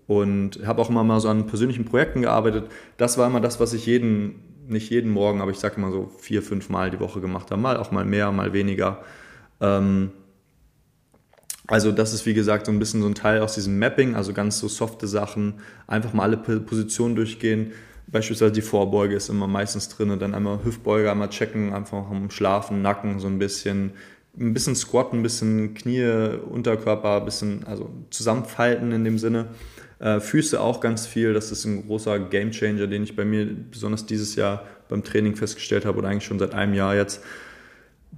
[0.05, 2.65] Und habe auch immer mal so an persönlichen Projekten gearbeitet.
[2.97, 4.35] Das war immer das, was ich jeden,
[4.67, 7.61] nicht jeden Morgen, aber ich sage immer so vier, fünf Mal die Woche gemacht habe.
[7.61, 9.01] Mal auch mal mehr, mal weniger.
[9.61, 10.11] Ähm,
[11.67, 14.33] also das ist wie gesagt so ein bisschen so ein Teil aus diesem Mapping, also
[14.33, 17.71] ganz so softe Sachen, einfach mal alle Positionen durchgehen.
[18.11, 22.81] Beispielsweise die Vorbeuge ist immer meistens drin, dann einmal Hüftbeuge, einmal checken, einfach am Schlafen,
[22.81, 23.91] Nacken so ein bisschen,
[24.39, 29.47] ein bisschen Squat, ein bisschen Knie, Unterkörper, ein bisschen also zusammenfalten in dem Sinne.
[29.99, 34.05] Äh, Füße auch ganz viel, das ist ein großer Gamechanger, den ich bei mir besonders
[34.05, 37.21] dieses Jahr beim Training festgestellt habe oder eigentlich schon seit einem Jahr jetzt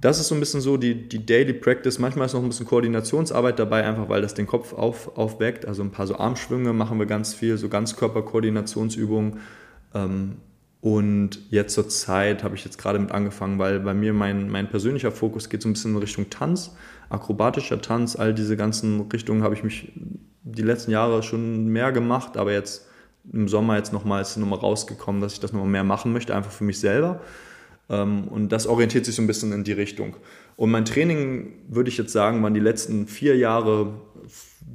[0.00, 1.98] das ist so ein bisschen so die, die Daily Practice.
[1.98, 5.66] Manchmal ist noch ein bisschen Koordinationsarbeit dabei, einfach weil das den Kopf auf, aufweckt.
[5.66, 9.40] Also ein paar so Armschwünge machen wir ganz viel, so Ganzkörperkoordinationsübungen.
[9.94, 10.36] Ähm,
[10.80, 14.68] und jetzt zur Zeit habe ich jetzt gerade mit angefangen, weil bei mir mein, mein
[14.68, 16.74] persönlicher Fokus geht so ein bisschen in Richtung Tanz,
[17.08, 19.92] akrobatischer Tanz, all diese ganzen Richtungen habe ich mich
[20.42, 22.88] die letzten Jahre schon mehr gemacht, aber jetzt
[23.32, 26.50] im Sommer jetzt nochmal ist nochmal rausgekommen, dass ich das nochmal mehr machen möchte, einfach
[26.50, 27.20] für mich selber.
[27.88, 30.16] Ähm, und das orientiert sich so ein bisschen in die Richtung.
[30.56, 33.94] Und mein Training, würde ich jetzt sagen, waren die letzten vier Jahre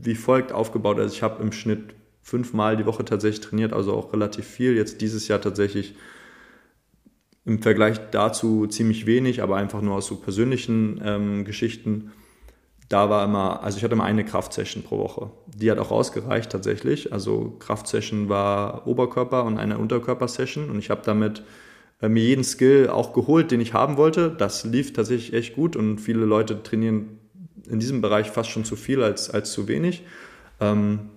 [0.02, 1.00] wie folgt aufgebaut.
[1.00, 1.96] Also ich habe im Schnitt
[2.28, 4.76] fünfmal die Woche tatsächlich trainiert, also auch relativ viel.
[4.76, 5.96] Jetzt dieses Jahr tatsächlich
[7.46, 12.12] im Vergleich dazu ziemlich wenig, aber einfach nur aus so persönlichen ähm, Geschichten.
[12.90, 15.32] Da war immer, also ich hatte immer eine Kraftsession pro Woche.
[15.56, 17.14] Die hat auch ausgereicht tatsächlich.
[17.14, 21.44] Also Kraftsession war Oberkörper und eine Unterkörpersession und ich habe damit
[22.02, 24.36] äh, mir jeden Skill auch geholt, den ich haben wollte.
[24.38, 27.20] Das lief tatsächlich echt gut und viele Leute trainieren
[27.70, 30.04] in diesem Bereich fast schon zu viel als, als zu wenig.
[30.60, 31.12] Ähm,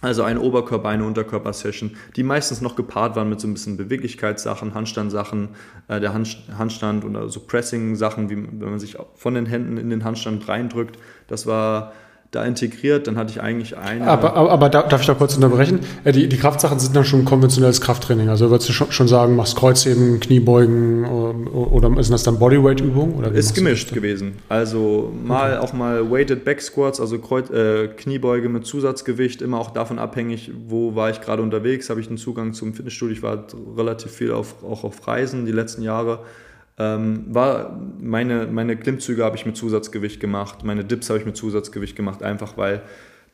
[0.00, 4.74] also eine Oberkörper-, eine Unterkörper-Session, die meistens noch gepaart waren mit so ein bisschen Beweglichkeitssachen,
[4.74, 5.50] Handstandsachen,
[5.88, 9.90] äh, der Hand, Handstand oder so Pressing-Sachen, wie wenn man sich von den Händen in
[9.90, 10.98] den Handstand reindrückt.
[11.28, 11.92] Das war
[12.30, 14.06] da integriert, dann hatte ich eigentlich eine.
[14.06, 15.80] Aber, aber, aber darf ich da kurz unterbrechen?
[16.04, 18.28] Äh, die, die Kraftsachen sind dann schon konventionelles Krafttraining.
[18.28, 23.34] Also würdest du schon, schon sagen, machst Kreuzheben, Kniebeugen oder, oder sind das dann Bodyweight-Übungen?
[23.34, 24.36] Ist gemischt gewesen.
[24.48, 25.64] Also mal okay.
[25.64, 30.52] auch mal Weighted Back Squats, also Kreuz, äh, Kniebeuge mit Zusatzgewicht, immer auch davon abhängig,
[30.68, 33.12] wo war ich gerade unterwegs, habe ich einen Zugang zum Fitnessstudio.
[33.12, 33.44] Ich war
[33.76, 36.20] relativ viel auf, auch auf Reisen die letzten Jahre.
[36.80, 41.36] Ähm, war meine, meine Klimmzüge habe ich mit Zusatzgewicht gemacht, meine Dips habe ich mit
[41.36, 42.80] Zusatzgewicht gemacht, einfach weil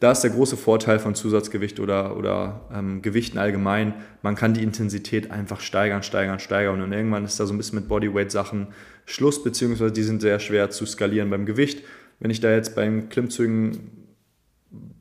[0.01, 3.94] da ist der große Vorteil von Zusatzgewicht oder, oder ähm, Gewichten allgemein.
[4.20, 7.78] Man kann die Intensität einfach steigern, steigern, steigern und irgendwann ist da so ein bisschen
[7.78, 8.66] mit Bodyweight-Sachen
[9.05, 11.84] Schluss, beziehungsweise die sind sehr schwer zu skalieren beim Gewicht.
[12.18, 14.07] Wenn ich da jetzt beim Klimmzügen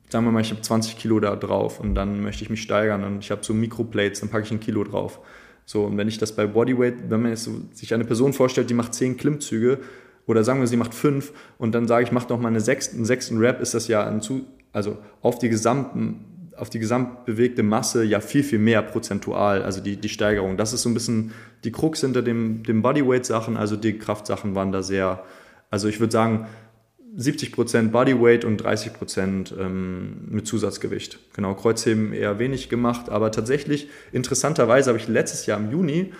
[0.09, 3.03] sagen wir mal, ich habe 20 Kilo da drauf und dann möchte ich mich steigern
[3.03, 5.19] und ich habe so Mikroplates, dann packe ich ein Kilo drauf.
[5.65, 8.69] So, und wenn ich das bei Bodyweight, wenn man jetzt so, sich eine Person vorstellt,
[8.69, 9.79] die macht zehn Klimmzüge
[10.27, 12.97] oder sagen wir, sie macht fünf und dann sage ich, mache noch mal eine sechsten,
[12.97, 17.63] einen sechsten Rap, ist das ja ein zu, also auf die gesamten auf die gesamtbewegte
[17.63, 20.57] Masse ja viel, viel mehr prozentual, also die, die Steigerung.
[20.57, 21.31] Das ist so ein bisschen
[21.63, 25.23] die Krux hinter dem, dem Bodyweight-Sachen, also die Kraftsachen waren da sehr,
[25.69, 26.47] also ich würde sagen,
[27.17, 31.19] 70% Bodyweight und 30% ähm, mit Zusatzgewicht.
[31.33, 36.11] Genau, Kreuzheben eher wenig gemacht, aber tatsächlich, interessanterweise habe ich letztes Jahr im Juni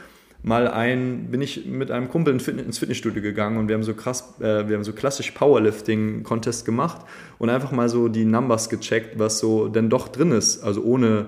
[0.46, 4.36] mal ein, bin ich mit einem Kumpel ins Fitnessstudio gegangen und wir haben so krass,
[4.40, 7.02] äh, wir haben so klassisch Powerlifting-Contest gemacht
[7.40, 11.26] und einfach mal so die Numbers gecheckt, was so denn doch drin ist, also ohne,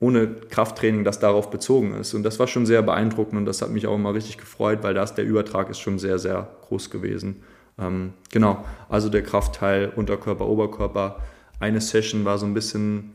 [0.00, 2.14] ohne Krafttraining, das darauf bezogen ist.
[2.14, 4.94] Und das war schon sehr beeindruckend und das hat mich auch immer richtig gefreut, weil
[4.94, 7.42] das, der Übertrag ist schon sehr, sehr groß gewesen.
[7.80, 11.16] Ähm, genau, also der Kraftteil, Unterkörper, Oberkörper.
[11.58, 13.14] Eine Session war so ein bisschen,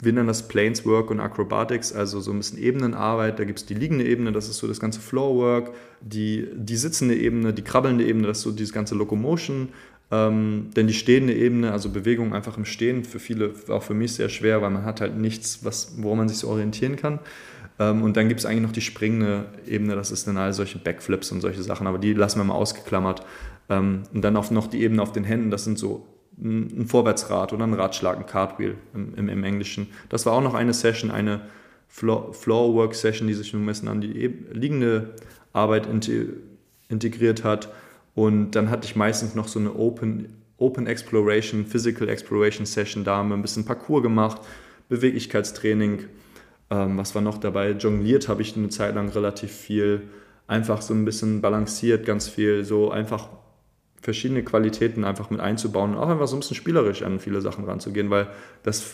[0.00, 3.38] wir nennen das Planeswork und Acrobatics, also so ein bisschen Ebenenarbeit.
[3.38, 5.70] Da gibt es die liegende Ebene, das ist so das ganze Floorwork,
[6.00, 9.68] die, die sitzende Ebene, die krabbelnde Ebene, das ist so dieses ganze Locomotion.
[10.10, 14.12] Ähm, denn die stehende Ebene, also Bewegung einfach im Stehen, für viele, auch für mich
[14.12, 17.18] sehr schwer, weil man hat halt nichts, was, woran man sich so orientieren kann.
[17.78, 20.78] Ähm, und dann gibt es eigentlich noch die springende Ebene, das ist dann all solche
[20.78, 23.24] Backflips und solche Sachen, aber die lassen wir mal ausgeklammert.
[23.68, 26.06] Ähm, und dann auch noch die Ebene auf den Händen, das sind so
[26.38, 29.88] ein Vorwärtsrad oder ein Radschlag, ein Cartwheel im, im, im Englischen.
[30.08, 31.42] Das war auch noch eine Session, eine
[31.88, 35.14] Floorwork-Session, die sich ein bisschen an die liegende
[35.52, 35.86] Arbeit
[36.88, 37.68] integriert hat.
[38.14, 43.04] Und dann hatte ich meistens noch so eine Open, Open Exploration, Physical Exploration Session.
[43.04, 44.40] Da haben wir ein bisschen Parcours gemacht,
[44.88, 46.04] Beweglichkeitstraining.
[46.70, 47.72] Ähm, was war noch dabei?
[47.72, 50.02] Jongliert habe ich eine Zeit lang relativ viel.
[50.46, 52.64] Einfach so ein bisschen balanciert, ganz viel.
[52.64, 53.28] So einfach
[54.02, 57.64] verschiedene Qualitäten einfach mit einzubauen und auch einfach so ein bisschen spielerisch an viele Sachen
[57.64, 58.26] ranzugehen, weil
[58.64, 58.84] das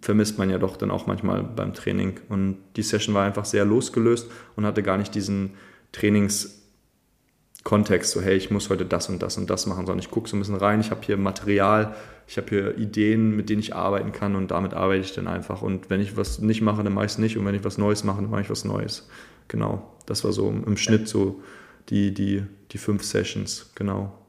[0.00, 2.20] vermisst man ja doch dann auch manchmal beim Training.
[2.28, 5.54] Und die Session war einfach sehr losgelöst und hatte gar nicht diesen
[5.90, 10.28] Trainingskontext, so hey, ich muss heute das und das und das machen, sondern ich gucke
[10.28, 11.96] so ein bisschen rein, ich habe hier Material,
[12.28, 15.62] ich habe hier Ideen, mit denen ich arbeiten kann und damit arbeite ich dann einfach.
[15.62, 17.78] Und wenn ich was nicht mache, dann mache ich es nicht und wenn ich was
[17.78, 19.08] Neues mache, dann mache ich was Neues.
[19.48, 21.42] Genau, das war so im Schnitt so
[21.88, 24.21] die, die, die fünf Sessions, genau.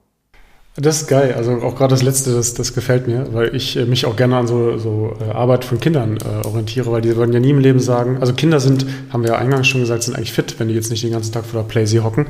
[0.75, 1.35] Das ist geil.
[1.37, 4.37] Also auch gerade das Letzte, das, das gefällt mir, weil ich äh, mich auch gerne
[4.37, 7.59] an so, so äh, Arbeit von Kindern äh, orientiere, weil die würden ja nie im
[7.59, 10.69] Leben sagen, also Kinder sind, haben wir ja eingangs schon gesagt, sind eigentlich fit, wenn
[10.69, 12.25] die jetzt nicht den ganzen Tag vor der Playsee hocken.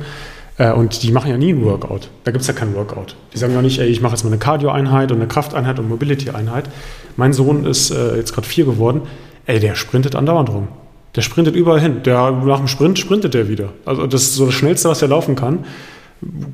[0.58, 2.10] Äh, und die machen ja nie ein Workout.
[2.24, 3.16] Da gibt's ja kein Workout.
[3.32, 5.88] Die sagen ja nicht, ey, ich mache jetzt mal eine Cardio-Einheit und eine Krafteinheit und
[5.88, 6.68] Mobility-Einheit.
[7.16, 9.02] Mein Sohn ist äh, jetzt gerade vier geworden.
[9.46, 10.68] Ey, der sprintet andauernd rum.
[11.16, 12.02] Der sprintet überall hin.
[12.04, 13.70] Der, nach dem Sprint sprintet der wieder.
[13.86, 15.60] Also das ist so das Schnellste, was er laufen kann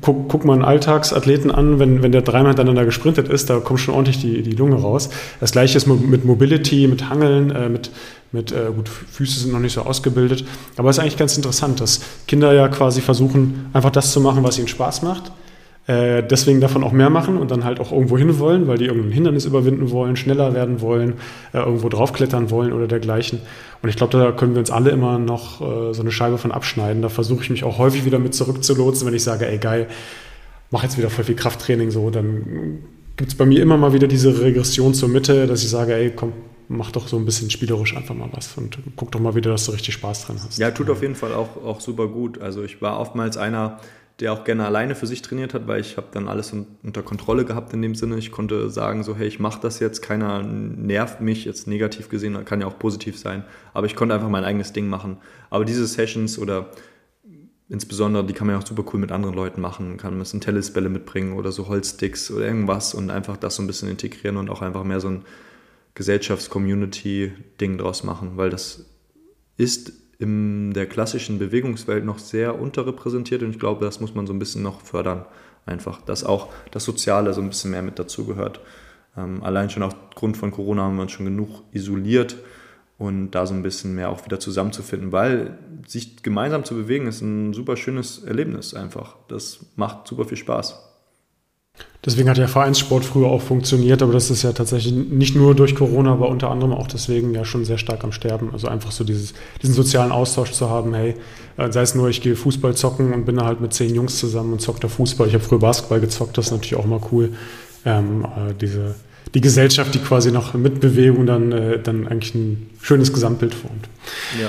[0.01, 3.79] guck, guck mal einen Alltagsathleten an, wenn, wenn der dreimal hintereinander gesprintet ist, da kommt
[3.79, 5.09] schon ordentlich die, die Lunge raus.
[5.39, 7.91] Das gleiche ist mit Mobility, mit Hangeln, äh, mit,
[8.31, 10.45] mit äh, gut, Füße sind noch nicht so ausgebildet.
[10.77, 14.43] Aber es ist eigentlich ganz interessant, dass Kinder ja quasi versuchen, einfach das zu machen,
[14.43, 15.31] was ihnen Spaß macht
[15.87, 18.85] äh, deswegen davon auch mehr machen und dann halt auch irgendwo hin wollen, weil die
[18.85, 21.15] irgendein Hindernis überwinden wollen, schneller werden wollen,
[21.53, 23.39] äh, irgendwo draufklettern wollen oder dergleichen.
[23.81, 26.51] Und ich glaube, da können wir uns alle immer noch äh, so eine Scheibe von
[26.51, 27.01] abschneiden.
[27.01, 29.87] Da versuche ich mich auch häufig wieder mit zurückzulotsen, wenn ich sage, ey geil,
[30.69, 32.79] mach jetzt wieder voll viel Krafttraining so, dann
[33.17, 36.11] gibt es bei mir immer mal wieder diese Regression zur Mitte, dass ich sage, ey
[36.15, 36.33] komm,
[36.69, 39.65] mach doch so ein bisschen spielerisch einfach mal was und guck doch mal wieder, dass
[39.65, 40.57] du richtig Spaß dran hast.
[40.57, 42.39] Ja, tut auf jeden Fall auch, auch super gut.
[42.39, 43.79] Also ich war oftmals einer,
[44.21, 46.53] der auch gerne alleine für sich trainiert hat, weil ich habe dann alles
[46.83, 48.17] unter Kontrolle gehabt in dem Sinne.
[48.17, 52.45] Ich konnte sagen, so hey, ich mache das jetzt, keiner nervt mich, jetzt negativ gesehen,
[52.45, 53.43] kann ja auch positiv sein,
[53.73, 55.17] aber ich konnte einfach mein eigenes Ding machen.
[55.49, 56.69] Aber diese Sessions oder
[57.67, 60.23] insbesondere, die kann man ja auch super cool mit anderen Leuten machen, kann man ein
[60.23, 64.37] bisschen Tennisbälle mitbringen oder so Holzsticks oder irgendwas und einfach das so ein bisschen integrieren
[64.37, 65.25] und auch einfach mehr so ein
[65.95, 68.85] Gesellschafts-Community-Ding draus machen, weil das
[69.57, 74.33] ist in der klassischen Bewegungswelt noch sehr unterrepräsentiert und ich glaube, das muss man so
[74.33, 75.25] ein bisschen noch fördern.
[75.65, 78.61] Einfach, dass auch das Soziale so ein bisschen mehr mit dazugehört.
[79.17, 82.37] Ähm, allein schon aufgrund von Corona haben wir uns schon genug isoliert
[82.99, 85.57] und da so ein bisschen mehr auch wieder zusammenzufinden, weil
[85.87, 89.15] sich gemeinsam zu bewegen ist ein super schönes Erlebnis einfach.
[89.27, 90.90] Das macht super viel Spaß.
[92.03, 95.75] Deswegen hat der Vereinssport früher auch funktioniert, aber das ist ja tatsächlich nicht nur durch
[95.75, 98.49] Corona, aber unter anderem auch deswegen ja schon sehr stark am Sterben.
[98.53, 101.13] Also einfach so dieses, diesen sozialen Austausch zu haben, hey,
[101.57, 104.17] äh, sei es nur, ich gehe Fußball zocken und bin da halt mit zehn Jungs
[104.17, 105.27] zusammen und zocke da Fußball.
[105.27, 107.33] Ich habe früher Basketball gezockt, das ist natürlich auch mal cool.
[107.85, 108.95] Ähm, äh, diese,
[109.35, 113.89] die Gesellschaft, die quasi noch mit Bewegung dann, äh, dann eigentlich ein schönes Gesamtbild formt.
[114.41, 114.47] Ja.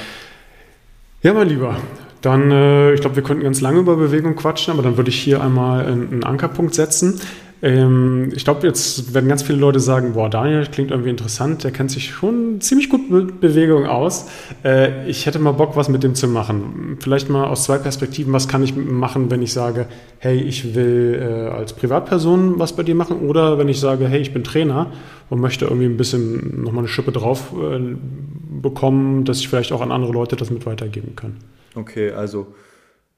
[1.22, 1.76] Ja, mein Lieber,
[2.22, 5.20] dann, äh, ich glaube, wir könnten ganz lange über Bewegung quatschen, aber dann würde ich
[5.20, 7.20] hier einmal einen, einen Ankerpunkt setzen.
[7.62, 11.70] Ähm, ich glaube, jetzt werden ganz viele Leute sagen, boah, Daniel klingt irgendwie interessant, der
[11.70, 14.28] kennt sich schon ziemlich gut mit Bewegung aus.
[14.64, 16.98] Äh, ich hätte mal Bock, was mit dem zu machen.
[17.00, 19.86] Vielleicht mal aus zwei Perspektiven, was kann ich machen, wenn ich sage,
[20.18, 24.20] hey, ich will äh, als Privatperson was bei dir machen oder wenn ich sage, hey,
[24.20, 24.90] ich bin Trainer
[25.30, 27.94] und möchte irgendwie ein bisschen nochmal eine Schippe drauf äh,
[28.60, 31.36] bekommen, dass ich vielleicht auch an andere Leute das mit weitergeben kann.
[31.76, 32.48] Okay, also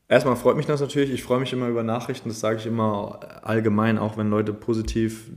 [0.08, 1.10] erstmal freut mich das natürlich.
[1.10, 5.30] Ich freue mich immer über Nachrichten, das sage ich immer allgemein, auch wenn Leute positiv,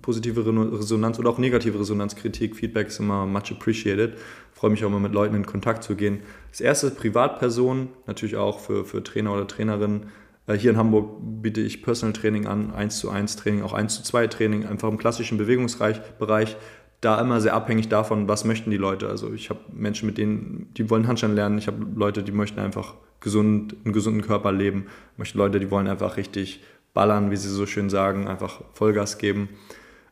[0.00, 4.14] positive Resonanz oder auch negative Resonanzkritik, Feedback ist immer much appreciated.
[4.14, 6.20] Ich freue mich auch immer mit Leuten in Kontakt zu gehen.
[6.50, 10.06] Das erste Privatperson, natürlich auch für, für Trainer oder Trainerinnen.
[10.46, 13.96] Äh, hier in Hamburg biete ich Personal Training an, 1 zu 1 Training, auch 1
[13.96, 16.56] zu 2 Training, einfach im klassischen Bewegungsbereich
[17.00, 19.08] da immer sehr abhängig davon, was möchten die Leute.
[19.08, 21.58] Also ich habe Menschen, mit denen, die wollen Handstand lernen.
[21.58, 24.86] Ich habe Leute, die möchten einfach gesund, einen gesunden Körper leben.
[25.12, 26.62] Ich möchte Leute, die wollen einfach richtig
[26.92, 29.48] ballern, wie sie so schön sagen, einfach Vollgas geben.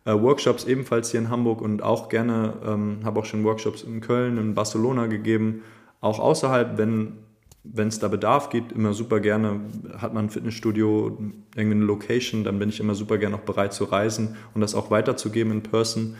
[0.07, 4.01] Äh, Workshops ebenfalls hier in Hamburg und auch gerne, ähm, habe auch schon Workshops in
[4.01, 5.63] Köln, in Barcelona gegeben.
[6.01, 7.19] Auch außerhalb, wenn
[7.63, 9.61] wenn es da Bedarf gibt, immer super gerne,
[9.99, 11.19] hat man ein Fitnessstudio,
[11.55, 14.91] irgendeine Location, dann bin ich immer super gerne auch bereit zu reisen und das auch
[14.91, 16.17] weiterzugeben in Person.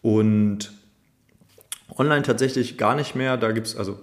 [0.00, 0.72] Und
[1.96, 3.36] online tatsächlich gar nicht mehr.
[3.36, 3.98] Da gibt es also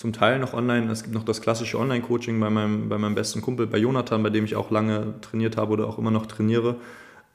[0.00, 0.90] zum Teil noch online.
[0.90, 4.30] Es gibt noch das klassische Online-Coaching bei meinem, bei meinem besten Kumpel, bei Jonathan, bei
[4.30, 6.76] dem ich auch lange trainiert habe oder auch immer noch trainiere.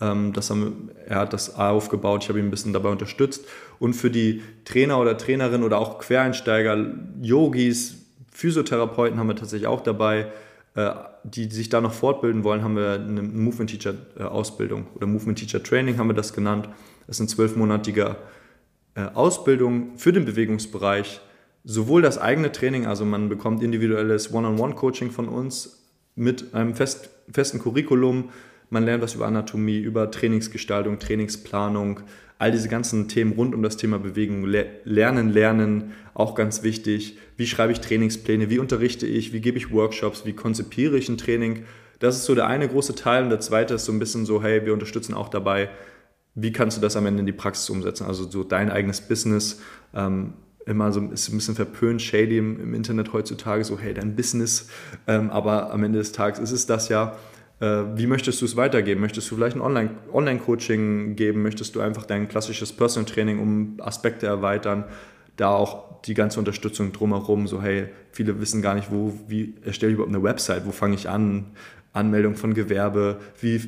[0.01, 3.45] Ähm, das haben, er hat das aufgebaut, ich habe ihn ein bisschen dabei unterstützt.
[3.77, 6.87] Und für die Trainer oder Trainerinnen oder auch Quereinsteiger,
[7.21, 7.97] Yogis,
[8.31, 10.31] Physiotherapeuten haben wir tatsächlich auch dabei.
[10.73, 10.89] äh,
[11.23, 15.05] die, die sich da noch fortbilden wollen, haben wir eine Movement Teacher äh, Ausbildung oder
[15.05, 16.67] Movement Teacher Training haben wir das genannt.
[17.05, 18.15] Das ist eine zwölfmonatige
[18.95, 21.21] äh, Ausbildung für den Bewegungsbereich.
[21.67, 27.59] Sowohl das eigene Training, also man bekommt individuelles One-on-One-Coaching von uns mit einem fest, festen
[27.59, 28.29] Curriculum.
[28.69, 32.01] Man lernt was über Anatomie, über Trainingsgestaltung, Trainingsplanung,
[32.37, 37.17] all diese ganzen Themen rund um das Thema Bewegung, Lernen, Lernen, auch ganz wichtig.
[37.35, 38.51] Wie schreibe ich Trainingspläne?
[38.51, 39.33] Wie unterrichte ich?
[39.33, 40.23] Wie gebe ich Workshops?
[40.23, 41.63] Wie konzipiere ich ein Training?
[41.97, 43.23] Das ist so der eine große Teil.
[43.23, 45.69] Und der zweite ist so ein bisschen so, hey, wir unterstützen auch dabei,
[46.35, 48.05] wie kannst du das am Ende in die Praxis umsetzen?
[48.05, 49.61] Also so dein eigenes Business.
[49.95, 50.33] Ähm,
[50.65, 54.67] immer so ist ein bisschen verpönt, shady im, im, Internet heutzutage, so hey, dein Business.
[55.07, 57.15] Ähm, aber am Ende des Tages ist es das ja.
[57.59, 59.01] Äh, wie möchtest du es weitergeben?
[59.01, 61.41] Möchtest du vielleicht ein Online-Coaching geben?
[61.41, 64.85] Möchtest du einfach dein klassisches Personal Training um Aspekte erweitern?
[65.37, 69.91] Da auch die ganze Unterstützung drumherum, so hey, viele wissen gar nicht, wo, wie erstelle
[69.91, 71.51] ich überhaupt eine Website, wo fange ich an?
[71.93, 73.61] Anmeldung von Gewerbe, wie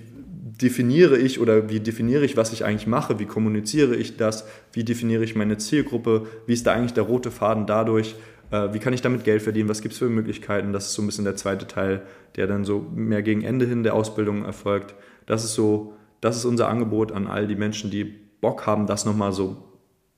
[0.61, 4.83] definiere ich oder wie definiere ich, was ich eigentlich mache, wie kommuniziere ich das, wie
[4.83, 8.15] definiere ich meine Zielgruppe, wie ist da eigentlich der rote Faden dadurch,
[8.51, 10.73] äh, wie kann ich damit Geld verdienen, was gibt es für Möglichkeiten.
[10.73, 12.01] Das ist so ein bisschen der zweite Teil,
[12.35, 14.95] der dann so mehr gegen Ende hin der Ausbildung erfolgt.
[15.25, 18.05] Das ist so, das ist unser Angebot an all die Menschen, die
[18.41, 19.63] Bock haben, das nochmal so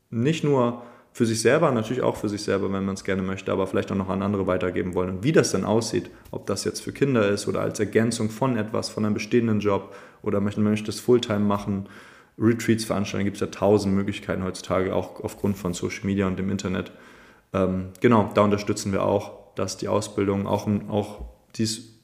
[0.10, 3.52] nicht nur für sich selber, natürlich auch für sich selber, wenn man es gerne möchte,
[3.52, 5.10] aber vielleicht auch noch an andere weitergeben wollen.
[5.10, 8.58] Und wie das dann aussieht, ob das jetzt für Kinder ist oder als Ergänzung von
[8.58, 11.88] etwas, von einem bestehenden Job oder möchte es Fulltime machen,
[12.38, 16.50] Retreats veranstalten, gibt es ja tausend Möglichkeiten heutzutage, auch aufgrund von Social Media und dem
[16.50, 16.92] Internet.
[17.54, 22.00] Ähm, genau, da unterstützen wir auch, dass die Ausbildung auch, auch dies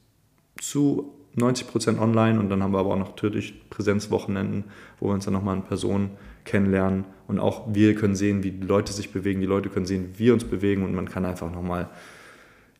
[0.60, 4.64] zu 90 Prozent online und dann haben wir aber auch noch natürlich Präsenzwochenenden,
[4.98, 6.10] wo wir uns dann nochmal in Person
[6.44, 7.04] kennenlernen.
[7.26, 10.26] Und auch wir können sehen, wie die Leute sich bewegen, die Leute können sehen, wie
[10.26, 11.90] wir uns bewegen und man kann einfach nochmal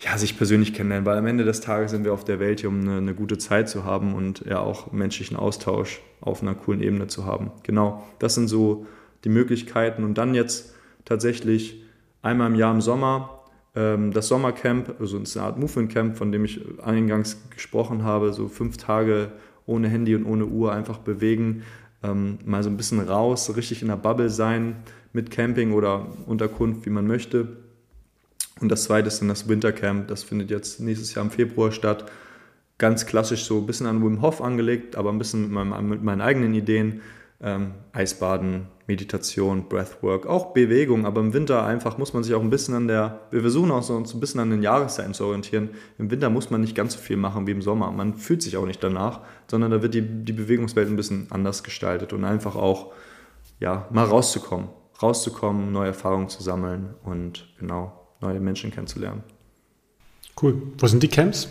[0.00, 2.68] ja, sich persönlich kennenlernen, weil am Ende des Tages sind wir auf der Welt hier,
[2.68, 6.82] um eine, eine, gute Zeit zu haben und ja auch menschlichen Austausch auf einer coolen
[6.82, 7.50] Ebene zu haben.
[7.62, 8.86] Genau, das sind so
[9.24, 10.74] die Möglichkeiten und dann jetzt
[11.04, 11.82] tatsächlich
[12.20, 13.36] einmal im Jahr im Sommer
[13.76, 18.48] ähm, das Sommercamp, also eine Art Movement Camp, von dem ich eingangs gesprochen habe, so
[18.48, 19.32] fünf Tage
[19.66, 21.62] ohne Handy und ohne Uhr einfach bewegen,
[22.02, 24.76] ähm, mal so ein bisschen raus, richtig in der Bubble sein
[25.12, 27.56] mit Camping oder Unterkunft, wie man möchte.
[28.60, 32.10] Und das zweite ist dann das Wintercamp, das findet jetzt nächstes Jahr im Februar statt.
[32.78, 36.02] Ganz klassisch so ein bisschen an Wim Hof angelegt, aber ein bisschen mit, meinem, mit
[36.02, 37.02] meinen eigenen Ideen.
[37.38, 42.48] Ähm, Eisbaden, Meditation, Breathwork, auch Bewegung, aber im Winter einfach muss man sich auch ein
[42.48, 45.68] bisschen an der, wir versuchen auch so uns ein bisschen an den Jahreszeiten zu orientieren.
[45.98, 47.90] Im Winter muss man nicht ganz so viel machen wie im Sommer.
[47.90, 51.62] Man fühlt sich auch nicht danach, sondern da wird die, die Bewegungswelt ein bisschen anders
[51.62, 52.92] gestaltet und einfach auch,
[53.60, 54.68] ja, mal rauszukommen.
[55.02, 59.22] Rauszukommen, neue Erfahrungen zu sammeln und genau, neue Menschen kennenzulernen.
[60.40, 60.60] Cool.
[60.78, 61.48] Wo sind die Camps?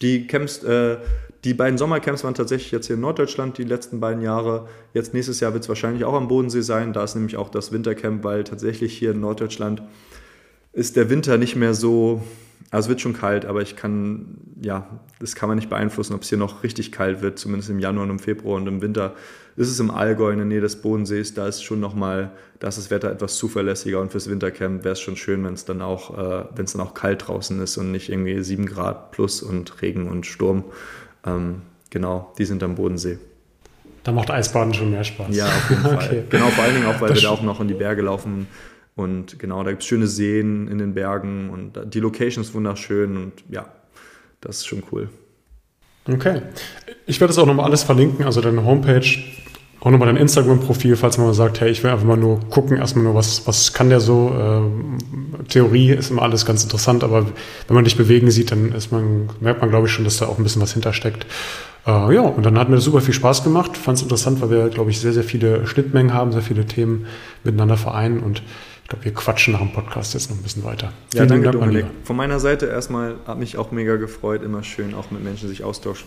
[0.00, 0.98] Die Camps, äh,
[1.44, 4.66] die beiden Sommercamps waren tatsächlich jetzt hier in Norddeutschland die letzten beiden Jahre.
[4.94, 6.92] Jetzt nächstes Jahr wird es wahrscheinlich auch am Bodensee sein.
[6.92, 9.82] Da ist nämlich auch das Wintercamp, weil tatsächlich hier in Norddeutschland
[10.72, 12.22] ist der Winter nicht mehr so,
[12.70, 14.86] also es wird schon kalt, aber ich kann, ja,
[15.20, 18.04] das kann man nicht beeinflussen, ob es hier noch richtig kalt wird, zumindest im Januar
[18.04, 19.14] und im Februar und im Winter
[19.56, 22.78] ist es im Allgäu in der Nähe des Bodensees, da ist schon nochmal, da ist
[22.78, 26.18] das Wetter etwas zuverlässiger und fürs Wintercamp wäre es schon schön, wenn es dann auch,
[26.18, 29.80] äh, wenn es dann auch kalt draußen ist und nicht irgendwie 7 Grad plus und
[29.80, 30.64] Regen und Sturm.
[31.24, 33.18] Ähm, genau, die sind am Bodensee.
[34.02, 35.34] Da macht Eisbaden schon mehr Spaß.
[35.34, 35.94] Ja, auf jeden Fall.
[35.94, 36.22] Okay.
[36.28, 38.48] Genau, vor allen Dingen auch, weil das wir da auch noch in die Berge laufen.
[38.96, 43.16] Und genau, da gibt es schöne Seen in den Bergen und die Location ist wunderschön
[43.16, 43.66] und ja,
[44.40, 45.08] das ist schon cool.
[46.08, 46.42] Okay.
[47.06, 49.06] Ich werde das auch nochmal alles verlinken, also deine Homepage,
[49.80, 52.76] auch nochmal dein Instagram-Profil, falls man mal sagt, hey, ich will einfach mal nur gucken,
[52.76, 54.34] erstmal nur, was, was kann der so.
[54.38, 54.98] Ähm,
[55.48, 57.26] Theorie ist immer alles ganz interessant, aber
[57.66, 60.26] wenn man dich bewegen sieht, dann ist man, merkt man, glaube ich, schon, dass da
[60.26, 61.26] auch ein bisschen was hintersteckt.
[61.86, 63.76] Äh, ja, und dann hat mir das super viel Spaß gemacht.
[63.76, 67.06] Fand es interessant, weil wir, glaube ich, sehr, sehr viele Schnittmengen haben, sehr viele Themen
[67.42, 68.42] miteinander vereinen und
[68.84, 70.92] ich glaube, wir quatschen nach dem Podcast jetzt noch ein bisschen weiter.
[71.14, 71.86] Ja, Vielen danke, Dank, Dominik.
[72.04, 74.42] Von meiner Seite erstmal hat mich auch mega gefreut.
[74.42, 76.06] Immer schön, auch mit Menschen sich austauschen,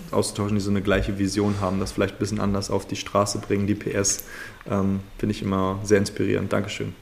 [0.56, 3.66] die so eine gleiche Vision haben, das vielleicht ein bisschen anders auf die Straße bringen,
[3.66, 4.26] die PS.
[4.70, 6.54] Ähm, Finde ich immer sehr inspirierend.
[6.54, 6.94] Dankeschön.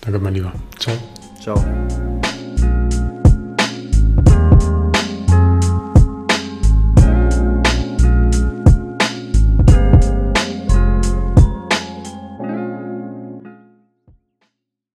[0.00, 0.52] Danke, mein Lieber.
[0.78, 0.96] Ciao.
[1.42, 1.62] Ciao.